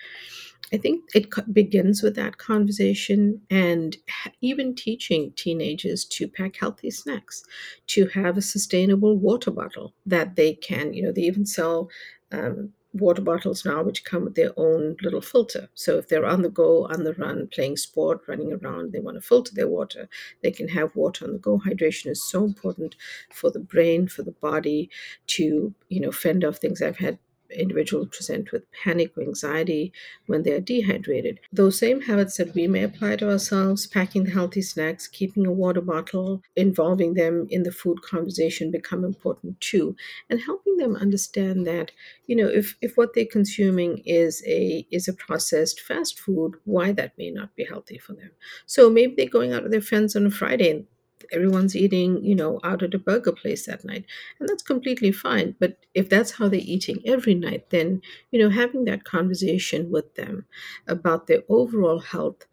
I 0.73 0.79
think 0.79 1.05
it 1.15 1.29
begins 1.53 2.03
with 2.03 2.15
that 2.17 2.39
conversation 2.39 3.43
and 3.51 3.97
even 4.41 4.75
teaching 4.75 5.33
teenagers 5.37 6.05
to 6.07 6.29
pack 6.29 6.57
healthy 6.57 6.91
snacks, 6.91 7.45
to 7.89 8.07
have 8.09 8.37
a 8.37 8.43
sustainable 8.43 9.19
water 9.19 9.51
bottle 9.51 9.95
that 10.07 10.37
they 10.37 10.55
can, 10.55 10.95
you 10.95 11.03
know, 11.03 11.13
they 11.13 11.23
even 11.23 11.45
sell 11.45 11.91
um, 12.33 12.73
water 12.95 13.23
bottles 13.23 13.65
now 13.65 13.83
which 13.83 14.05
come 14.05 14.25
with 14.25 14.35
their 14.35 14.53
own 14.57 14.97
little 15.03 15.21
filter. 15.21 15.69
So 15.75 15.99
if 15.99 16.09
they're 16.09 16.27
on 16.27 16.43
the 16.43 16.51
go, 16.51 16.87
on 16.87 17.05
the 17.05 17.15
run, 17.15 17.49
playing 17.49 17.77
sport, 17.77 18.21
running 18.27 18.53
around, 18.53 18.93
they 18.93 19.01
want 19.01 19.17
to 19.17 19.21
filter 19.21 19.55
their 19.55 19.69
water, 19.69 20.09
they 20.43 20.51
can 20.51 20.69
have 20.69 20.95
water 20.95 21.25
on 21.25 21.33
the 21.33 21.39
go. 21.39 21.59
Hydration 21.59 22.09
is 22.09 22.23
so 22.23 22.45
important 22.45 22.97
for 23.31 23.51
the 23.51 23.61
brain, 23.61 24.09
for 24.09 24.23
the 24.23 24.33
body 24.33 24.91
to, 25.29 25.75
you 25.89 26.01
know, 26.01 26.13
fend 26.13 26.45
off 26.45 26.59
things. 26.59 26.83
I've 26.83 26.99
had 26.99 27.19
individuals 27.61 28.09
present 28.09 28.53
with 28.53 28.71
panic 28.73 29.17
or 29.17 29.23
anxiety 29.23 29.93
when 30.27 30.43
they 30.43 30.53
are 30.53 30.61
dehydrated. 30.61 31.41
Those 31.53 31.79
same 31.79 32.01
habits 32.03 32.37
that 32.37 32.55
we 32.55 32.67
may 32.67 32.83
apply 32.83 33.17
to 33.17 33.31
ourselves, 33.31 33.87
packing 33.87 34.27
healthy 34.27 34.63
snacks, 34.63 35.07
keeping 35.09 35.47
a 35.47 35.53
water 35.53 35.81
bottle, 35.81 36.43
involving 36.57 37.15
them 37.15 37.47
in 37.51 37.63
the 37.63 37.73
food 37.73 38.03
conversation 38.03 38.71
become 38.71 39.05
important 39.05 39.61
too, 39.61 39.97
and 40.31 40.41
helping 40.41 40.77
them 40.77 40.97
understand 40.97 41.67
that, 41.67 41.91
you 42.27 42.37
know, 42.37 42.49
if, 42.49 42.77
if 42.81 42.97
what 42.97 43.15
they're 43.15 43.25
consuming 43.27 44.03
is 44.07 44.43
a 44.47 44.87
is 44.91 45.09
a 45.09 45.13
processed 45.13 45.81
fast 45.81 46.19
food, 46.19 46.55
why 46.65 46.93
that 46.93 47.17
may 47.19 47.31
not 47.31 47.55
be 47.57 47.65
healthy 47.65 47.99
for 47.99 48.15
them. 48.15 48.31
So 48.67 48.91
maybe 48.91 49.15
they're 49.17 49.27
going 49.27 49.53
out 49.53 49.63
with 49.63 49.73
their 49.73 49.81
friends 49.81 50.17
on 50.17 50.27
a 50.27 50.31
Friday 50.31 50.71
and 50.71 50.87
everyone's 51.33 51.77
eating, 51.77 52.23
you 52.25 52.35
know, 52.35 52.61
out 52.63 52.83
at 52.83 52.95
a 52.95 52.99
burger 52.99 53.33
place 53.33 53.67
that 53.67 53.85
night. 53.85 54.05
And 54.39 54.49
that's 54.49 54.63
completely 54.63 55.13
fine. 55.13 55.55
But 55.59 55.79
if 55.95 56.09
that's 56.09 56.33
how 56.33 56.49
they're 56.49 56.61
eating 56.63 57.03
every 57.05 57.35
night, 57.35 57.71
then, 57.71 58.03
you 58.31 58.39
know, 58.41 58.51
having 58.51 58.85
that 58.85 59.05
conversation 59.05 59.91
with 59.91 60.15
them 60.15 60.45
about 60.87 61.27
their 61.27 61.43
overall 61.49 62.01
health, 62.01 62.47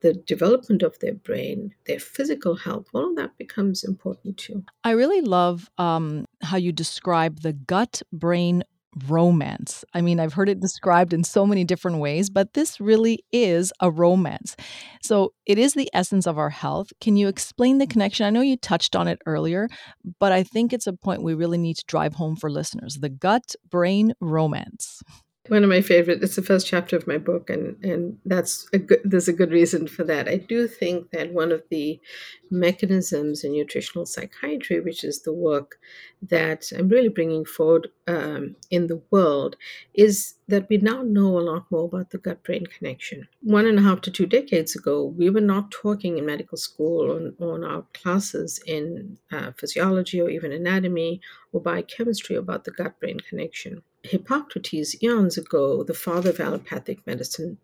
the 0.00 0.12
development 0.12 0.82
of 0.82 0.98
their 0.98 1.14
brain, 1.14 1.74
their 1.86 1.98
physical 1.98 2.56
health, 2.56 2.86
all 2.92 3.10
of 3.10 3.16
that 3.16 3.36
becomes 3.38 3.82
important 3.82 4.36
too. 4.36 4.64
I 4.84 4.90
really 4.90 5.20
love 5.20 5.70
um, 5.78 6.26
how 6.42 6.58
you 6.58 6.72
describe 6.72 7.40
the 7.40 7.52
gut 7.52 8.02
brain 8.12 8.62
romance. 9.08 9.84
I 9.92 10.00
mean, 10.00 10.20
I've 10.20 10.32
heard 10.32 10.48
it 10.48 10.60
described 10.60 11.12
in 11.12 11.24
so 11.24 11.46
many 11.46 11.64
different 11.64 11.98
ways, 11.98 12.30
but 12.30 12.54
this 12.54 12.80
really 12.80 13.24
is 13.32 13.72
a 13.80 13.90
romance. 13.90 14.56
So 15.02 15.32
it 15.44 15.58
is 15.58 15.74
the 15.74 15.90
essence 15.92 16.26
of 16.26 16.38
our 16.38 16.50
health. 16.50 16.92
Can 17.00 17.16
you 17.16 17.28
explain 17.28 17.78
the 17.78 17.86
connection? 17.86 18.26
I 18.26 18.30
know 18.30 18.40
you 18.40 18.56
touched 18.56 18.96
on 18.96 19.08
it 19.08 19.20
earlier, 19.26 19.68
but 20.18 20.32
I 20.32 20.42
think 20.42 20.72
it's 20.72 20.86
a 20.86 20.92
point 20.92 21.22
we 21.22 21.34
really 21.34 21.58
need 21.58 21.76
to 21.76 21.84
drive 21.86 22.14
home 22.14 22.36
for 22.36 22.50
listeners 22.50 22.96
the 22.96 23.08
gut 23.08 23.54
brain 23.70 24.14
romance. 24.20 25.02
One 25.48 25.62
of 25.62 25.70
my 25.70 25.80
favorite. 25.80 26.22
It's 26.22 26.34
the 26.34 26.42
first 26.42 26.66
chapter 26.66 26.96
of 26.96 27.06
my 27.06 27.18
book, 27.18 27.50
and 27.50 27.76
and 27.84 28.18
that's 28.24 28.68
a 28.72 28.78
good. 28.78 29.00
There's 29.04 29.28
a 29.28 29.32
good 29.32 29.52
reason 29.52 29.86
for 29.86 30.02
that. 30.04 30.28
I 30.28 30.38
do 30.38 30.66
think 30.66 31.10
that 31.12 31.32
one 31.32 31.52
of 31.52 31.62
the 31.70 32.00
mechanisms 32.50 33.44
in 33.44 33.52
nutritional 33.52 34.06
psychiatry, 34.06 34.80
which 34.80 35.04
is 35.04 35.22
the 35.22 35.32
work 35.32 35.76
that 36.28 36.70
I'm 36.76 36.88
really 36.88 37.08
bringing 37.08 37.44
forward 37.44 37.88
um, 38.06 38.56
in 38.70 38.86
the 38.86 39.02
world, 39.10 39.56
is 39.94 40.34
that 40.48 40.68
we 40.68 40.76
now 40.78 41.02
know 41.02 41.38
a 41.38 41.40
lot 41.40 41.64
more 41.70 41.84
about 41.84 42.10
the 42.10 42.18
gut-brain 42.18 42.66
connection. 42.66 43.26
One 43.42 43.66
and 43.66 43.78
a 43.78 43.82
half 43.82 44.00
to 44.02 44.10
two 44.10 44.26
decades 44.26 44.76
ago, 44.76 45.04
we 45.04 45.28
were 45.30 45.40
not 45.40 45.70
talking 45.70 46.18
in 46.18 46.26
medical 46.26 46.56
school 46.56 47.10
on, 47.10 47.34
on 47.40 47.64
our 47.64 47.84
classes 47.94 48.60
in 48.66 49.18
uh, 49.32 49.50
physiology 49.58 50.20
or 50.20 50.30
even 50.30 50.52
anatomy 50.52 51.20
or 51.52 51.60
biochemistry 51.60 52.36
about 52.36 52.64
the 52.64 52.70
gut-brain 52.70 53.18
connection. 53.28 53.82
Hippocrates, 54.04 55.02
eons 55.02 55.36
ago, 55.36 55.82
the 55.82 55.92
father 55.92 56.30
of 56.30 56.38
allopathic 56.38 57.04
medicine, 57.08 57.58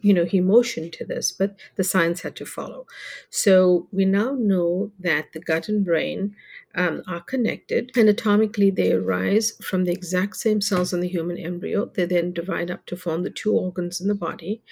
you 0.00 0.14
know, 0.14 0.24
he 0.24 0.40
motioned 0.40 0.92
to 0.92 1.04
this, 1.04 1.32
but 1.32 1.56
the 1.74 1.82
science 1.82 2.20
had 2.20 2.36
to 2.36 2.46
follow. 2.46 2.86
So 3.30 3.88
we 3.90 4.04
now 4.04 4.36
know 4.38 4.92
that 5.00 5.32
the 5.32 5.40
gut 5.40 5.68
and 5.68 5.84
brain 5.84 6.36
um, 6.78 7.02
are 7.08 7.20
connected. 7.20 7.90
Anatomically, 7.96 8.70
they 8.70 8.92
arise 8.92 9.52
from 9.60 9.84
the 9.84 9.92
exact 9.92 10.36
same 10.36 10.60
cells 10.60 10.92
in 10.92 11.00
the 11.00 11.08
human 11.08 11.36
embryo. 11.36 11.86
They 11.86 12.06
then 12.06 12.32
divide 12.32 12.70
up 12.70 12.86
to 12.86 12.96
form 12.96 13.24
the 13.24 13.30
two 13.30 13.52
organs 13.52 14.00
in 14.00 14.06
the 14.06 14.14
body. 14.14 14.62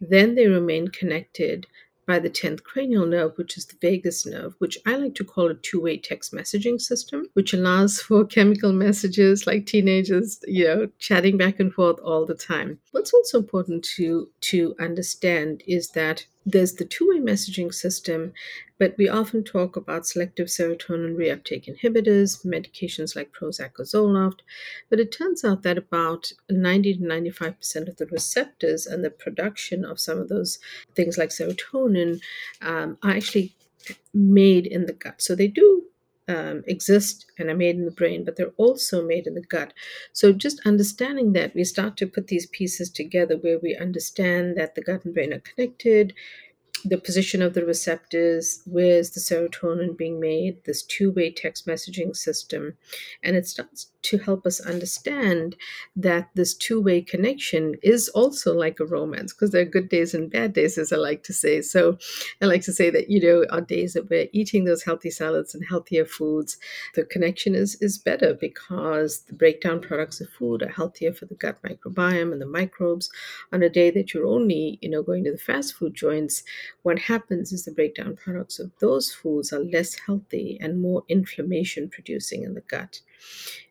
Then 0.00 0.36
they 0.36 0.46
remain 0.46 0.88
connected 0.88 1.66
by 2.06 2.18
the 2.18 2.30
10th 2.30 2.62
cranial 2.62 3.04
nerve, 3.04 3.36
which 3.36 3.58
is 3.58 3.66
the 3.66 3.76
vagus 3.82 4.24
nerve, 4.24 4.54
which 4.58 4.78
I 4.86 4.96
like 4.96 5.14
to 5.16 5.24
call 5.24 5.50
a 5.50 5.54
two 5.54 5.82
way 5.82 5.98
text 5.98 6.32
messaging 6.32 6.80
system, 6.80 7.26
which 7.34 7.52
allows 7.52 8.00
for 8.06 8.24
chemical 8.24 8.72
messages 8.72 9.46
like 9.46 9.66
teenagers, 9.66 10.38
you 10.46 10.64
know, 10.64 10.88
chatting 10.98 11.36
back 11.36 11.58
and 11.58 11.74
forth 11.74 11.98
all 12.00 12.24
the 12.24 12.34
time. 12.34 12.78
What's 12.92 13.12
also 13.12 13.38
important 13.38 13.84
to, 13.96 14.30
to 14.42 14.74
understand 14.78 15.64
is 15.66 15.90
that 15.90 16.24
there's 16.50 16.74
the 16.74 16.84
two 16.84 17.08
way 17.08 17.18
messaging 17.18 17.72
system, 17.72 18.32
but 18.78 18.94
we 18.96 19.08
often 19.08 19.44
talk 19.44 19.76
about 19.76 20.06
selective 20.06 20.46
serotonin 20.46 21.16
reuptake 21.16 21.68
inhibitors, 21.68 22.46
medications 22.46 23.14
like 23.14 23.32
Prozac 23.32 23.72
or 23.78 23.84
Zoloft. 23.84 24.40
But 24.88 25.00
it 25.00 25.12
turns 25.12 25.44
out 25.44 25.62
that 25.62 25.78
about 25.78 26.32
90 26.48 26.94
to 26.94 27.00
95% 27.00 27.88
of 27.88 27.96
the 27.96 28.06
receptors 28.06 28.86
and 28.86 29.04
the 29.04 29.10
production 29.10 29.84
of 29.84 30.00
some 30.00 30.18
of 30.18 30.28
those 30.28 30.58
things 30.94 31.18
like 31.18 31.30
serotonin 31.30 32.20
um, 32.62 32.96
are 33.02 33.10
actually 33.10 33.54
made 34.14 34.66
in 34.66 34.86
the 34.86 34.92
gut. 34.92 35.20
So 35.20 35.34
they 35.34 35.48
do 35.48 35.84
um, 36.28 36.62
exist 36.66 37.26
and 37.38 37.48
are 37.48 37.56
made 37.56 37.76
in 37.76 37.86
the 37.86 37.90
brain, 37.90 38.24
but 38.24 38.36
they're 38.36 38.52
also 38.58 39.04
made 39.04 39.26
in 39.26 39.34
the 39.34 39.42
gut. 39.42 39.72
So, 40.12 40.32
just 40.32 40.60
understanding 40.66 41.32
that, 41.32 41.54
we 41.54 41.64
start 41.64 41.96
to 41.96 42.06
put 42.06 42.28
these 42.28 42.46
pieces 42.46 42.90
together 42.90 43.36
where 43.36 43.58
we 43.58 43.76
understand 43.76 44.56
that 44.56 44.74
the 44.74 44.82
gut 44.82 45.04
and 45.04 45.14
brain 45.14 45.32
are 45.32 45.40
connected, 45.40 46.14
the 46.84 46.98
position 46.98 47.42
of 47.42 47.54
the 47.54 47.64
receptors, 47.64 48.62
where's 48.66 49.10
the 49.10 49.20
serotonin 49.20 49.96
being 49.96 50.20
made, 50.20 50.62
this 50.64 50.82
two 50.82 51.10
way 51.10 51.32
text 51.32 51.66
messaging 51.66 52.14
system. 52.14 52.76
And 53.22 53.36
it 53.36 53.46
starts 53.46 53.90
to 54.08 54.18
help 54.18 54.46
us 54.46 54.60
understand 54.60 55.54
that 55.94 56.30
this 56.34 56.54
two 56.54 56.80
way 56.80 57.02
connection 57.02 57.74
is 57.82 58.08
also 58.10 58.54
like 58.54 58.80
a 58.80 58.86
romance 58.86 59.32
because 59.32 59.50
there 59.50 59.62
are 59.62 59.76
good 59.76 59.88
days 59.88 60.14
and 60.14 60.30
bad 60.30 60.54
days, 60.54 60.78
as 60.78 60.92
I 60.92 60.96
like 60.96 61.22
to 61.24 61.32
say. 61.32 61.60
So 61.60 61.98
I 62.40 62.46
like 62.46 62.62
to 62.62 62.72
say 62.72 62.88
that, 62.90 63.10
you 63.10 63.20
know, 63.20 63.44
on 63.50 63.64
days 63.64 63.92
that 63.92 64.08
we're 64.08 64.28
eating 64.32 64.64
those 64.64 64.82
healthy 64.82 65.10
salads 65.10 65.54
and 65.54 65.64
healthier 65.68 66.06
foods, 66.06 66.56
the 66.94 67.04
connection 67.04 67.54
is, 67.54 67.76
is 67.82 67.98
better 67.98 68.32
because 68.32 69.20
the 69.28 69.34
breakdown 69.34 69.80
products 69.80 70.20
of 70.20 70.30
food 70.30 70.62
are 70.62 70.68
healthier 70.68 71.12
for 71.12 71.26
the 71.26 71.34
gut 71.34 71.58
microbiome 71.62 72.32
and 72.32 72.40
the 72.40 72.46
microbes. 72.46 73.10
On 73.52 73.62
a 73.62 73.68
day 73.68 73.90
that 73.90 74.14
you're 74.14 74.26
only, 74.26 74.78
you 74.80 74.88
know, 74.88 75.02
going 75.02 75.24
to 75.24 75.32
the 75.32 75.38
fast 75.38 75.74
food 75.74 75.94
joints, 75.94 76.42
what 76.82 76.98
happens 76.98 77.52
is 77.52 77.64
the 77.64 77.72
breakdown 77.72 78.16
products 78.16 78.58
of 78.58 78.70
those 78.80 79.12
foods 79.12 79.52
are 79.52 79.60
less 79.60 79.96
healthy 80.06 80.58
and 80.60 80.80
more 80.80 81.04
inflammation 81.08 81.90
producing 81.90 82.42
in 82.42 82.54
the 82.54 82.62
gut. 82.62 83.00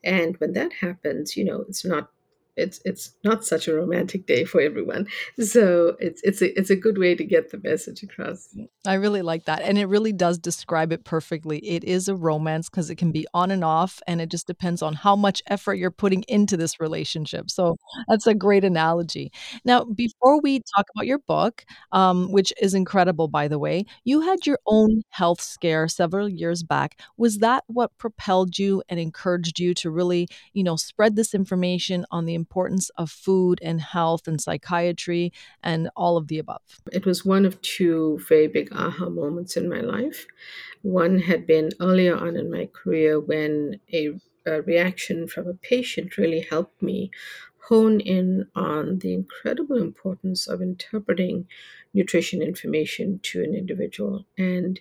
And 0.03 0.38
when 0.38 0.53
that 0.53 0.73
happens, 0.73 1.36
you 1.38 1.45
know, 1.45 1.65
it's 1.67 1.86
not 1.86 2.12
it's 2.58 2.82
it's 2.84 3.13
not 3.24 3.46
such 3.46 3.67
a 3.67 3.74
romantic 3.74 4.26
day 4.26 4.43
for 4.43 4.60
everyone. 4.60 5.08
So 5.39 5.96
it's 6.00 6.22
it's 6.24 6.41
a 6.41 6.58
it's 6.60 6.70
a 6.70 6.76
good 6.76 6.98
way 6.98 7.15
to 7.15 7.24
get 7.24 7.52
the 7.52 7.60
message 7.63 8.04
across. 8.04 8.50
I 8.86 8.96
really 8.96 9.22
like 9.22 9.46
that, 9.46 9.62
and 9.62 9.78
it 9.78 9.86
really 9.86 10.12
does 10.13 10.38
describe 10.38 10.91
it 10.91 11.06
perfectly. 11.06 11.60
It 11.60 11.84
is 11.84 12.08
a 12.08 12.15
romance 12.15 12.70
because 12.70 12.89
it 12.89 12.96
can 12.96 13.12
be 13.12 13.28
on 13.34 13.52
and 13.52 13.63
off, 13.63 14.02
and 14.08 14.20
it 14.20 14.30
just 14.30 14.48
depends 14.48 14.82
on 14.82 14.96
how 14.96 15.15
much 15.15 15.41
effort 15.48 15.76
you're 15.76 15.91
putting 15.91 16.24
into 16.28 16.58
this 16.58 16.80
relationship. 16.80 17.50
So 17.50 17.78
that's 18.08 18.28
a 18.28 18.34
great 18.34 18.63
analogy. 18.63 19.32
Now, 19.63 19.86
before 19.86 20.41
we 20.41 20.62
talk 20.76 20.86
about 20.96 21.08
your 21.08 21.20
book, 21.20 21.63
um, 21.91 22.32
which 22.32 22.52
is 22.62 22.74
incredible, 22.74 23.28
by 23.28 23.48
the 23.48 23.60
way, 23.60 23.86
you 24.04 24.22
had 24.22 24.46
your 24.48 24.60
own 24.65 25.04
health 25.10 25.41
scare 25.41 25.88
several 25.88 26.28
years 26.28 26.63
back. 26.63 27.00
Was 27.17 27.38
that 27.39 27.63
what 27.67 27.98
propelled 27.98 28.58
you 28.58 28.82
and 28.89 29.00
encouraged 29.00 29.60
you 29.60 29.74
to 29.76 29.91
really, 29.91 30.28
you 30.54 30.63
know, 30.63 30.76
spread 30.76 31.15
this 31.15 31.34
information 31.34 32.06
on 32.12 32.26
the 32.26 32.34
importance 32.47 32.89
of 32.97 33.12
food 33.12 33.60
and 33.62 33.81
health 33.81 34.27
and 34.27 34.39
psychiatry 34.39 35.31
and 35.62 35.89
all 35.95 36.15
of 36.17 36.27
the 36.27 36.39
above? 36.39 36.62
It 36.91 37.05
was 37.05 37.25
one 37.25 37.45
of 37.45 37.62
two 37.62 38.19
very 38.27 38.47
big 38.47 38.69
aha 38.71 39.10
moments 39.10 39.57
in 39.57 39.69
my 39.69 39.81
life. 39.81 40.25
One 40.81 41.19
had 41.19 41.45
been 41.45 41.69
earlier 41.79 42.15
on 42.15 42.36
in 42.36 42.49
my 42.49 42.69
career 42.79 43.19
when 43.19 43.79
a, 43.93 44.01
a 44.45 44.62
reaction 44.62 45.27
from 45.27 45.47
a 45.47 45.53
patient 45.53 46.17
really 46.17 46.47
helped 46.49 46.81
me 46.81 47.12
hone 47.69 47.99
in 47.99 48.47
on 48.55 48.99
the 48.99 49.13
incredible 49.13 49.77
importance 49.77 50.47
of 50.47 50.62
interpreting 50.62 51.45
nutrition 51.93 52.41
information 52.41 53.19
to 53.23 53.43
an 53.43 53.53
individual. 53.53 54.25
And 54.38 54.79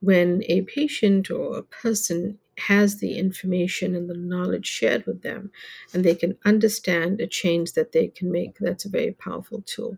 when 0.00 0.42
a 0.48 0.62
patient 0.62 1.30
or 1.30 1.56
a 1.56 1.62
person 1.62 2.38
has 2.58 2.98
the 2.98 3.18
information 3.18 3.94
and 3.94 4.08
the 4.08 4.14
knowledge 4.14 4.66
shared 4.66 5.04
with 5.06 5.22
them 5.22 5.50
and 5.92 6.04
they 6.04 6.14
can 6.14 6.36
understand 6.44 7.20
a 7.20 7.26
change 7.26 7.72
that 7.72 7.92
they 7.92 8.08
can 8.08 8.30
make 8.30 8.56
that's 8.58 8.84
a 8.84 8.90
very 8.90 9.12
powerful 9.12 9.62
tool 9.62 9.96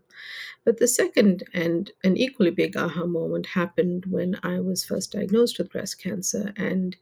but 0.63 0.77
the 0.77 0.87
second 0.87 1.43
and 1.53 1.91
an 2.03 2.17
equally 2.17 2.51
big 2.51 2.75
aha 2.75 3.05
moment 3.05 3.45
happened 3.45 4.05
when 4.07 4.39
i 4.43 4.59
was 4.59 4.85
first 4.85 5.11
diagnosed 5.11 5.57
with 5.57 5.71
breast 5.71 6.01
cancer 6.01 6.53
and 6.57 6.97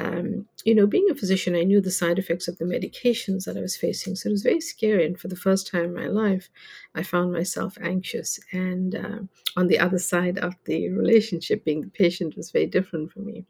um, 0.00 0.46
you 0.64 0.74
know, 0.74 0.86
being 0.86 1.10
a 1.10 1.14
physician, 1.14 1.56
I 1.56 1.64
knew 1.64 1.80
the 1.80 1.90
side 1.90 2.18
effects 2.18 2.46
of 2.46 2.58
the 2.58 2.64
medications 2.64 3.44
that 3.44 3.56
I 3.56 3.60
was 3.60 3.76
facing. 3.76 4.14
So 4.14 4.28
it 4.28 4.32
was 4.32 4.42
very 4.42 4.60
scary. 4.60 5.04
And 5.04 5.18
for 5.18 5.26
the 5.26 5.36
first 5.36 5.66
time 5.66 5.84
in 5.84 5.94
my 5.94 6.06
life, 6.06 6.48
I 6.94 7.02
found 7.02 7.32
myself 7.32 7.76
anxious. 7.80 8.38
And 8.52 8.94
uh, 8.94 9.18
on 9.56 9.66
the 9.66 9.80
other 9.80 9.98
side 9.98 10.38
of 10.38 10.54
the 10.66 10.88
relationship, 10.90 11.64
being 11.64 11.80
the 11.80 11.90
patient 11.90 12.36
was 12.36 12.52
very 12.52 12.66
different 12.66 13.10
for 13.10 13.20
me. 13.20 13.44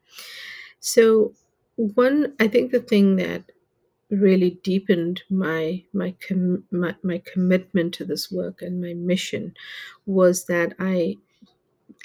So 0.81 1.35
one, 1.77 2.35
I 2.41 2.49
think 2.49 2.73
the 2.73 2.81
thing 2.81 3.17
that 3.17 3.53
really 4.11 4.51
deepened 4.63 5.23
my 5.31 5.85
my, 5.93 6.15
com- 6.27 6.65
my 6.71 6.97
my 7.03 7.19
commitment 7.25 7.95
to 7.95 8.05
this 8.05 8.31
work 8.33 8.63
and 8.63 8.81
my 8.81 8.95
mission 8.95 9.55
was 10.07 10.47
that 10.47 10.75
I 10.79 11.17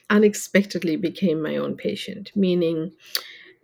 unexpectedly 0.10 0.96
became 0.96 1.42
my 1.42 1.58
own 1.58 1.76
patient, 1.78 2.32
meaning 2.36 2.94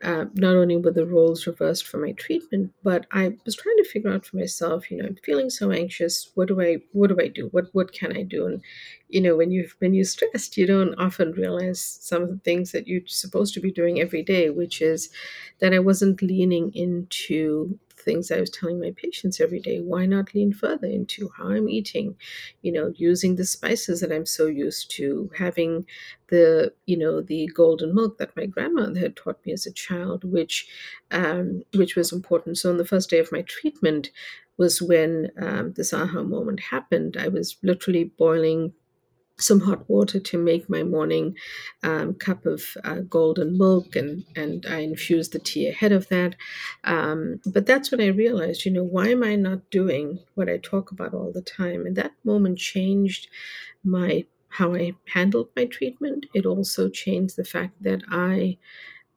uh, 0.04 0.26
not 0.36 0.56
only 0.56 0.78
were 0.78 0.92
the 0.92 1.06
roles 1.06 1.46
reversed 1.46 1.86
for 1.88 1.98
my 1.98 2.14
treatment, 2.14 2.74
but 2.84 3.06
I 3.12 3.36
was 3.46 3.56
trying 3.56 3.78
to 3.78 3.90
figure 3.90 4.12
out 4.12 4.26
for 4.26 4.38
myself. 4.38 4.90
You 4.90 4.98
know, 4.98 5.06
I'm 5.08 5.18
feeling 5.26 5.50
so 5.50 5.72
anxious. 5.72 6.32
What 6.36 6.48
do 6.48 6.62
I? 6.62 6.78
What 6.94 7.10
do 7.10 7.18
I 7.20 7.28
do? 7.28 7.48
What 7.52 7.66
What 7.74 7.92
can 7.92 8.16
I 8.16 8.24
do? 8.24 8.46
And 8.48 8.62
you 9.10 9.22
know, 9.22 9.36
when 9.36 9.52
you 9.52 9.70
when 9.80 9.94
you're 9.94 10.06
stressed, 10.06 10.58
you 10.58 10.66
don't 10.66 10.96
often 10.96 11.32
realize 11.34 11.82
some 11.82 12.24
of 12.24 12.30
the 12.30 12.38
things 12.40 12.72
that 12.72 12.88
you're 12.88 13.08
supposed 13.08 13.54
to 13.56 13.60
be 13.60 13.72
doing 13.72 14.00
every 14.00 14.24
day, 14.24 14.50
which 14.50 14.82
is 14.82 15.10
that 15.60 15.74
I 15.74 15.80
wasn't 15.80 16.22
leaning 16.22 16.72
into 16.74 17.78
things 18.10 18.32
I 18.32 18.39
was 18.39 18.50
telling 18.50 18.80
my 18.80 18.91
patients 18.95 19.39
every 19.39 19.60
day. 19.60 19.80
Why 19.80 20.06
not 20.06 20.34
lean 20.34 20.54
further 20.54 20.88
into 20.88 21.30
how 21.38 21.50
I'm 21.50 21.69
eating? 21.69 22.15
You 22.62 22.72
know, 22.72 22.93
using 22.95 23.36
the 23.36 23.45
spices 23.45 24.02
that 24.02 24.12
I'm 24.12 24.26
so 24.26 24.48
used 24.48 24.89
to, 24.98 25.30
having 25.38 25.86
the 26.30 26.74
you 26.86 26.98
know 26.98 27.22
the 27.22 27.48
golden 27.48 27.93
milk 27.95 28.17
that 28.17 28.36
my 28.36 28.45
grandmother 28.45 29.00
had 29.00 29.15
taught 29.15 29.45
me 29.45 29.54
as 29.54 29.65
a 29.65 29.74
child, 29.74 30.24
which 30.24 30.67
um, 31.12 31.63
which 31.76 31.95
was 31.95 32.12
important. 32.12 32.58
So 32.58 32.69
on 32.69 32.78
the 32.78 32.86
first 32.86 33.10
day 33.10 33.19
of 33.19 33.32
my 33.32 33.43
treatment 33.43 34.12
was 34.58 34.82
when 34.82 35.32
um, 35.41 35.74
this 35.74 35.93
aha 35.93 36.22
moment 36.24 36.60
happened. 36.60 37.15
I 37.17 37.28
was 37.30 37.58
literally 37.63 38.06
boiling 38.06 38.74
some 39.39 39.62
hot 39.62 39.89
water 39.89 40.19
to 40.19 40.38
make 40.38 40.69
my 40.69 40.84
morning 40.84 41.36
um, 41.84 42.13
cup 42.15 42.45
of 42.45 42.62
uh, 42.84 42.99
golden 43.02 43.58
milk, 43.58 43.95
and 43.95 44.25
and 44.36 44.65
I 44.67 44.80
infused 44.80 45.34
the 45.34 45.39
tea 45.39 45.67
ahead 45.67 45.91
of 45.91 46.08
that. 46.10 46.36
Um, 46.84 47.41
but 47.45 47.65
that's 47.65 47.91
when 47.91 48.02
I 48.02 48.08
realized, 48.08 48.65
you 48.65 48.71
know, 48.71 48.84
why 48.84 49.08
am 49.10 49.23
I 49.23 49.36
not 49.36 49.69
doing 49.69 50.19
what 50.36 50.49
I 50.49 50.58
talk 50.58 50.91
about 50.91 51.13
all 51.13 51.32
the 51.32 51.41
time? 51.41 51.86
And 51.86 51.95
that 51.95 52.13
moment 52.23 52.58
changed 52.60 53.28
my 53.84 54.25
how 54.49 54.73
I 54.75 54.95
handled 55.06 55.49
my 55.56 55.65
treatment. 55.65 56.25
It 56.34 56.45
also 56.45 56.89
changed 56.89 57.36
the 57.38 57.45
fact 57.45 57.82
that 57.84 58.02
I 58.10 58.58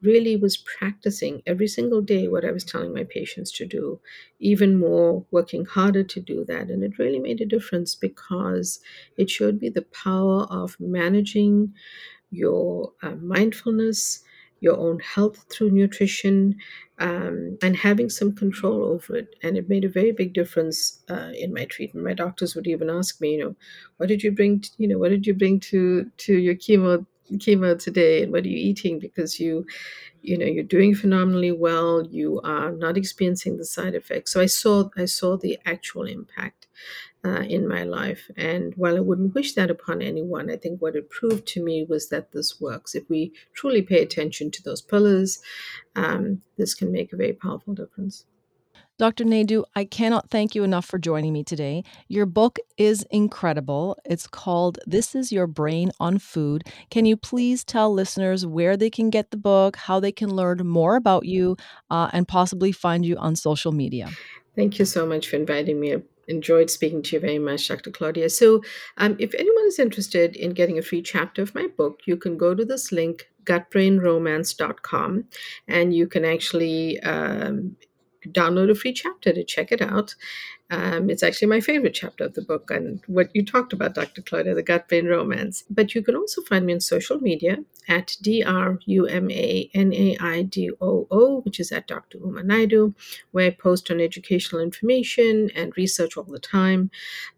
really 0.03 0.35
was 0.35 0.57
practicing 0.57 1.41
every 1.45 1.67
single 1.67 2.01
day 2.01 2.27
what 2.27 2.45
I 2.45 2.51
was 2.51 2.63
telling 2.63 2.93
my 2.93 3.03
patients 3.05 3.51
to 3.53 3.65
do, 3.65 3.99
even 4.39 4.77
more, 4.77 5.25
working 5.31 5.65
harder 5.65 6.03
to 6.03 6.19
do 6.19 6.45
that. 6.45 6.69
And 6.69 6.83
it 6.83 6.99
really 6.99 7.19
made 7.19 7.41
a 7.41 7.45
difference 7.45 7.95
because 7.95 8.79
it 9.17 9.29
showed 9.29 9.61
me 9.61 9.69
the 9.69 9.83
power 9.83 10.43
of 10.49 10.75
managing 10.79 11.73
your 12.31 12.91
uh, 13.01 13.15
mindfulness, 13.15 14.23
your 14.59 14.77
own 14.77 14.99
health 14.99 15.45
through 15.51 15.71
nutrition, 15.71 16.55
um, 16.99 17.57
and 17.61 17.75
having 17.75 18.09
some 18.09 18.33
control 18.33 18.83
over 18.85 19.17
it. 19.17 19.35
And 19.43 19.57
it 19.57 19.67
made 19.69 19.83
a 19.83 19.89
very 19.89 20.11
big 20.11 20.33
difference 20.33 21.01
uh, 21.09 21.31
in 21.37 21.53
my 21.53 21.65
treatment. 21.65 22.05
My 22.05 22.13
doctors 22.13 22.55
would 22.55 22.67
even 22.67 22.89
ask 22.89 23.19
me, 23.19 23.33
you 23.33 23.39
know, 23.43 23.55
what 23.97 24.07
did 24.07 24.23
you 24.23 24.31
bring? 24.31 24.61
To, 24.61 24.69
you 24.77 24.87
know, 24.87 24.97
what 24.97 25.09
did 25.09 25.27
you 25.27 25.33
bring 25.33 25.59
to 25.71 26.09
to 26.17 26.33
your 26.37 26.55
chemo 26.55 27.05
chemo 27.33 27.77
today 27.77 28.23
and 28.23 28.31
what 28.31 28.45
are 28.45 28.49
you 28.49 28.57
eating? 28.57 28.99
Because 28.99 29.39
you 29.39 29.65
you 30.21 30.37
know 30.37 30.45
you're 30.45 30.63
doing 30.63 30.95
phenomenally 30.95 31.51
well 31.51 32.05
you 32.09 32.41
are 32.43 32.71
not 32.71 32.97
experiencing 32.97 33.57
the 33.57 33.65
side 33.65 33.95
effects. 33.95 34.31
So 34.33 34.41
i 34.41 34.45
saw 34.47 34.89
i 34.97 35.05
saw 35.05 35.37
the 35.37 35.57
actual 35.65 36.03
impact 36.05 36.67
uh, 37.25 37.41
in 37.41 37.67
my 37.67 37.83
life. 37.83 38.29
And 38.37 38.73
while 38.75 38.97
i 38.97 39.01
wouldn't 39.01 39.35
wish 39.35 39.53
that 39.55 39.71
upon 39.71 40.01
anyone 40.01 40.51
i 40.51 40.57
think 40.57 40.81
what 40.81 40.95
it 40.95 41.09
proved 41.09 41.47
to 41.49 41.63
me 41.63 41.85
was 41.89 42.09
that 42.09 42.31
this 42.33 42.61
works. 42.61 42.95
If 42.95 43.09
we 43.09 43.33
truly 43.53 43.81
pay 43.81 44.01
attention 44.01 44.51
to 44.51 44.63
those 44.63 44.81
pillars 44.81 45.39
um, 45.95 46.41
this 46.57 46.73
can 46.75 46.91
make 46.91 47.13
a 47.13 47.17
very 47.17 47.33
powerful 47.33 47.73
difference 47.73 48.25
Dr. 48.99 49.25
Naidoo, 49.25 49.63
I 49.75 49.85
cannot 49.85 50.29
thank 50.29 50.53
you 50.53 50.63
enough 50.63 50.85
for 50.85 50.99
joining 50.99 51.33
me 51.33 51.43
today. 51.43 51.83
Your 52.09 52.27
book 52.27 52.59
is 52.77 53.03
incredible. 53.09 53.97
It's 54.05 54.27
called 54.27 54.77
This 54.85 55.15
is 55.15 55.31
Your 55.31 55.47
Brain 55.47 55.91
on 55.99 56.19
Food. 56.19 56.65
Can 56.91 57.07
you 57.07 57.17
please 57.17 57.63
tell 57.63 57.91
listeners 57.91 58.45
where 58.45 58.77
they 58.77 58.91
can 58.91 59.09
get 59.09 59.31
the 59.31 59.37
book, 59.37 59.77
how 59.77 59.99
they 59.99 60.11
can 60.11 60.29
learn 60.29 60.67
more 60.67 60.95
about 60.95 61.25
you, 61.25 61.57
uh, 61.89 62.11
and 62.13 62.27
possibly 62.27 62.71
find 62.71 63.03
you 63.03 63.17
on 63.17 63.35
social 63.35 63.71
media? 63.71 64.11
Thank 64.55 64.77
you 64.77 64.85
so 64.85 65.07
much 65.07 65.27
for 65.27 65.37
inviting 65.37 65.79
me. 65.79 65.95
Enjoyed 66.27 66.69
speaking 66.69 67.01
to 67.01 67.15
you 67.15 67.19
very 67.19 67.39
much, 67.39 67.67
Dr. 67.67 67.89
Claudia. 67.89 68.29
So, 68.29 68.61
um, 68.97 69.15
if 69.17 69.33
anyone 69.33 69.65
is 69.65 69.79
interested 69.79 70.35
in 70.35 70.51
getting 70.51 70.77
a 70.77 70.83
free 70.83 71.01
chapter 71.01 71.41
of 71.41 71.55
my 71.55 71.65
book, 71.65 72.01
you 72.05 72.15
can 72.15 72.37
go 72.37 72.53
to 72.53 72.63
this 72.63 72.91
link, 72.91 73.27
gutbrainromance.com, 73.43 75.25
and 75.67 75.95
you 75.95 76.07
can 76.07 76.23
actually 76.23 76.99
um, 77.01 77.75
download 78.29 78.69
a 78.71 78.75
free 78.75 78.93
chapter 78.93 79.33
to 79.33 79.43
check 79.43 79.71
it 79.71 79.81
out. 79.81 80.15
Um, 80.69 81.09
it's 81.09 81.23
actually 81.23 81.49
my 81.49 81.59
favorite 81.59 81.93
chapter 81.93 82.23
of 82.23 82.33
the 82.33 82.41
book 82.41 82.71
and 82.71 83.03
what 83.07 83.29
you 83.35 83.45
talked 83.45 83.73
about, 83.73 83.93
Dr. 83.93 84.21
Claudia, 84.21 84.55
the 84.55 84.63
gut 84.63 84.87
brain 84.87 85.05
romance. 85.05 85.63
But 85.69 85.93
you 85.93 86.01
can 86.01 86.15
also 86.15 86.41
find 86.43 86.65
me 86.65 86.73
on 86.73 86.79
social 86.79 87.19
media 87.19 87.57
at 87.87 88.15
D 88.21 88.43
R 88.43 88.79
U 88.85 89.05
M 89.05 89.29
A 89.29 89.69
N 89.73 89.93
A 89.93 90.17
I 90.19 90.41
D 90.43 90.71
O 90.81 91.07
O, 91.11 91.41
which 91.41 91.59
is 91.59 91.71
at 91.71 91.87
Dr. 91.87 92.17
Uma 92.19 92.41
Naidoo, 92.41 92.95
where 93.31 93.47
I 93.47 93.49
post 93.51 93.91
on 93.91 93.99
educational 93.99 94.61
information 94.61 95.51
and 95.55 95.77
research 95.77 96.17
all 96.17 96.23
the 96.23 96.39
time. 96.39 96.89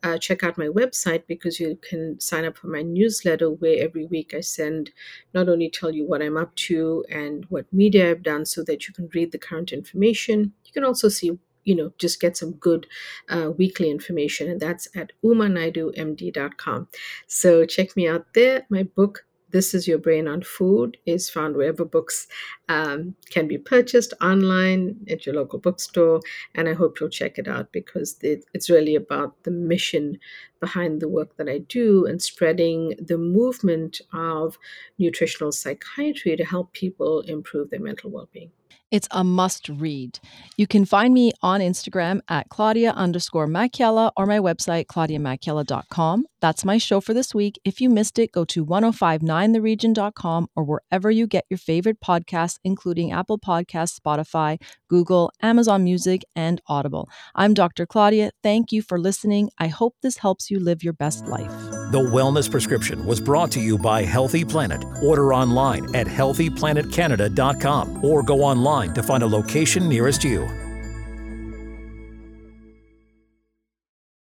Uh, 0.03 0.17
check 0.17 0.43
out 0.43 0.57
my 0.57 0.67
website 0.67 1.23
because 1.27 1.59
you 1.59 1.77
can 1.81 2.19
sign 2.19 2.45
up 2.45 2.55
for 2.55 2.67
my 2.67 2.83
newsletter, 2.83 3.49
where 3.49 3.83
every 3.83 4.05
week 4.05 4.33
I 4.33 4.41
send 4.41 4.91
not 5.33 5.49
only 5.49 5.69
tell 5.69 5.91
you 5.91 6.05
what 6.05 6.21
I'm 6.21 6.37
up 6.37 6.55
to 6.55 7.03
and 7.09 7.45
what 7.49 7.65
media 7.73 8.11
I've 8.11 8.23
done 8.23 8.45
so 8.45 8.63
that 8.63 8.87
you 8.87 8.93
can 8.93 9.09
read 9.13 9.31
the 9.31 9.39
current 9.39 9.73
information. 9.73 10.53
You 10.63 10.71
can 10.71 10.83
also 10.83 11.09
see 11.09 11.37
you 11.65 11.75
know, 11.75 11.91
just 11.97 12.21
get 12.21 12.37
some 12.37 12.53
good 12.53 12.87
uh, 13.29 13.51
weekly 13.57 13.91
information, 13.91 14.49
and 14.49 14.61
that's 14.61 14.87
at 14.95 15.11
umanaidoomd.com. 15.23 16.87
So 17.27 17.65
check 17.65 17.95
me 17.97 18.07
out 18.07 18.33
there. 18.33 18.65
My 18.69 18.83
book, 18.83 19.25
This 19.49 19.73
is 19.73 19.87
Your 19.87 19.97
Brain 19.97 20.27
on 20.27 20.41
Food, 20.41 20.97
is 21.05 21.29
found 21.29 21.55
wherever 21.55 21.83
books 21.83 22.27
um, 22.69 23.15
can 23.29 23.47
be 23.47 23.57
purchased 23.57 24.13
online 24.21 24.97
at 25.09 25.25
your 25.25 25.35
local 25.35 25.59
bookstore. 25.59 26.21
And 26.53 26.69
I 26.69 26.73
hope 26.73 26.99
you'll 26.99 27.09
check 27.09 27.37
it 27.37 27.47
out 27.47 27.71
because 27.71 28.17
it's 28.21 28.69
really 28.69 28.95
about 28.95 29.43
the 29.43 29.51
mission 29.51 30.19
behind 30.59 31.01
the 31.01 31.09
work 31.09 31.37
that 31.37 31.49
I 31.49 31.59
do 31.59 32.05
and 32.05 32.21
spreading 32.21 32.95
the 32.99 33.17
movement 33.17 34.01
of 34.13 34.57
nutritional 34.97 35.51
psychiatry 35.51 36.35
to 36.35 36.45
help 36.45 36.73
people 36.73 37.21
improve 37.21 37.69
their 37.69 37.79
mental 37.79 38.09
well 38.11 38.29
being. 38.31 38.51
It's 38.95 39.09
a 39.11 39.25
must 39.25 39.67
read. 39.67 40.19
You 40.55 40.67
can 40.67 40.85
find 40.85 41.13
me 41.13 41.33
on 41.41 41.59
Instagram 41.59 42.21
at 42.29 42.47
Claudia 42.47 42.91
underscore 42.91 43.45
Macchiella 43.45 44.13
or 44.15 44.25
my 44.25 44.39
website, 44.39 44.85
claudiamacchiella.com. 44.85 46.25
That's 46.39 46.63
my 46.63 46.77
show 46.77 47.01
for 47.01 47.13
this 47.13 47.35
week. 47.35 47.59
If 47.65 47.81
you 47.81 47.89
missed 47.89 48.19
it, 48.19 48.31
go 48.31 48.45
to 48.45 48.63
1059theregion.com 48.63 50.47
or 50.55 50.63
wherever 50.63 51.11
you 51.11 51.27
get 51.27 51.43
your 51.49 51.57
favorite 51.57 51.99
podcasts, 51.99 52.59
including 52.63 53.11
Apple 53.11 53.37
Podcasts, 53.37 53.99
Spotify, 53.99 54.61
Google, 54.87 55.29
Amazon 55.41 55.83
Music, 55.83 56.21
and 56.35 56.61
Audible. 56.67 57.09
I'm 57.33 57.53
Dr. 57.53 57.85
Claudia. 57.85 58.31
Thank 58.43 58.71
you 58.71 58.81
for 58.81 58.97
listening. 58.97 59.49
I 59.57 59.67
hope 59.67 59.95
this 60.03 60.17
helps 60.17 60.49
you 60.49 60.59
live 60.59 60.83
your 60.83 60.93
best 60.93 61.27
life. 61.27 61.51
The 61.91 61.99
Wellness 61.99 62.49
Prescription 62.49 63.05
was 63.05 63.19
brought 63.19 63.51
to 63.51 63.59
you 63.59 63.77
by 63.77 64.03
Healthy 64.03 64.45
Planet. 64.45 64.85
Order 65.01 65.33
online 65.33 65.95
at 65.95 66.07
healthyplanetcanada.com 66.07 68.05
or 68.05 68.21
go 68.21 68.43
online 68.85 68.93
to 68.93 69.03
find 69.03 69.23
a 69.23 69.27
location 69.27 69.89
nearest 69.89 70.23
you. 70.23 70.64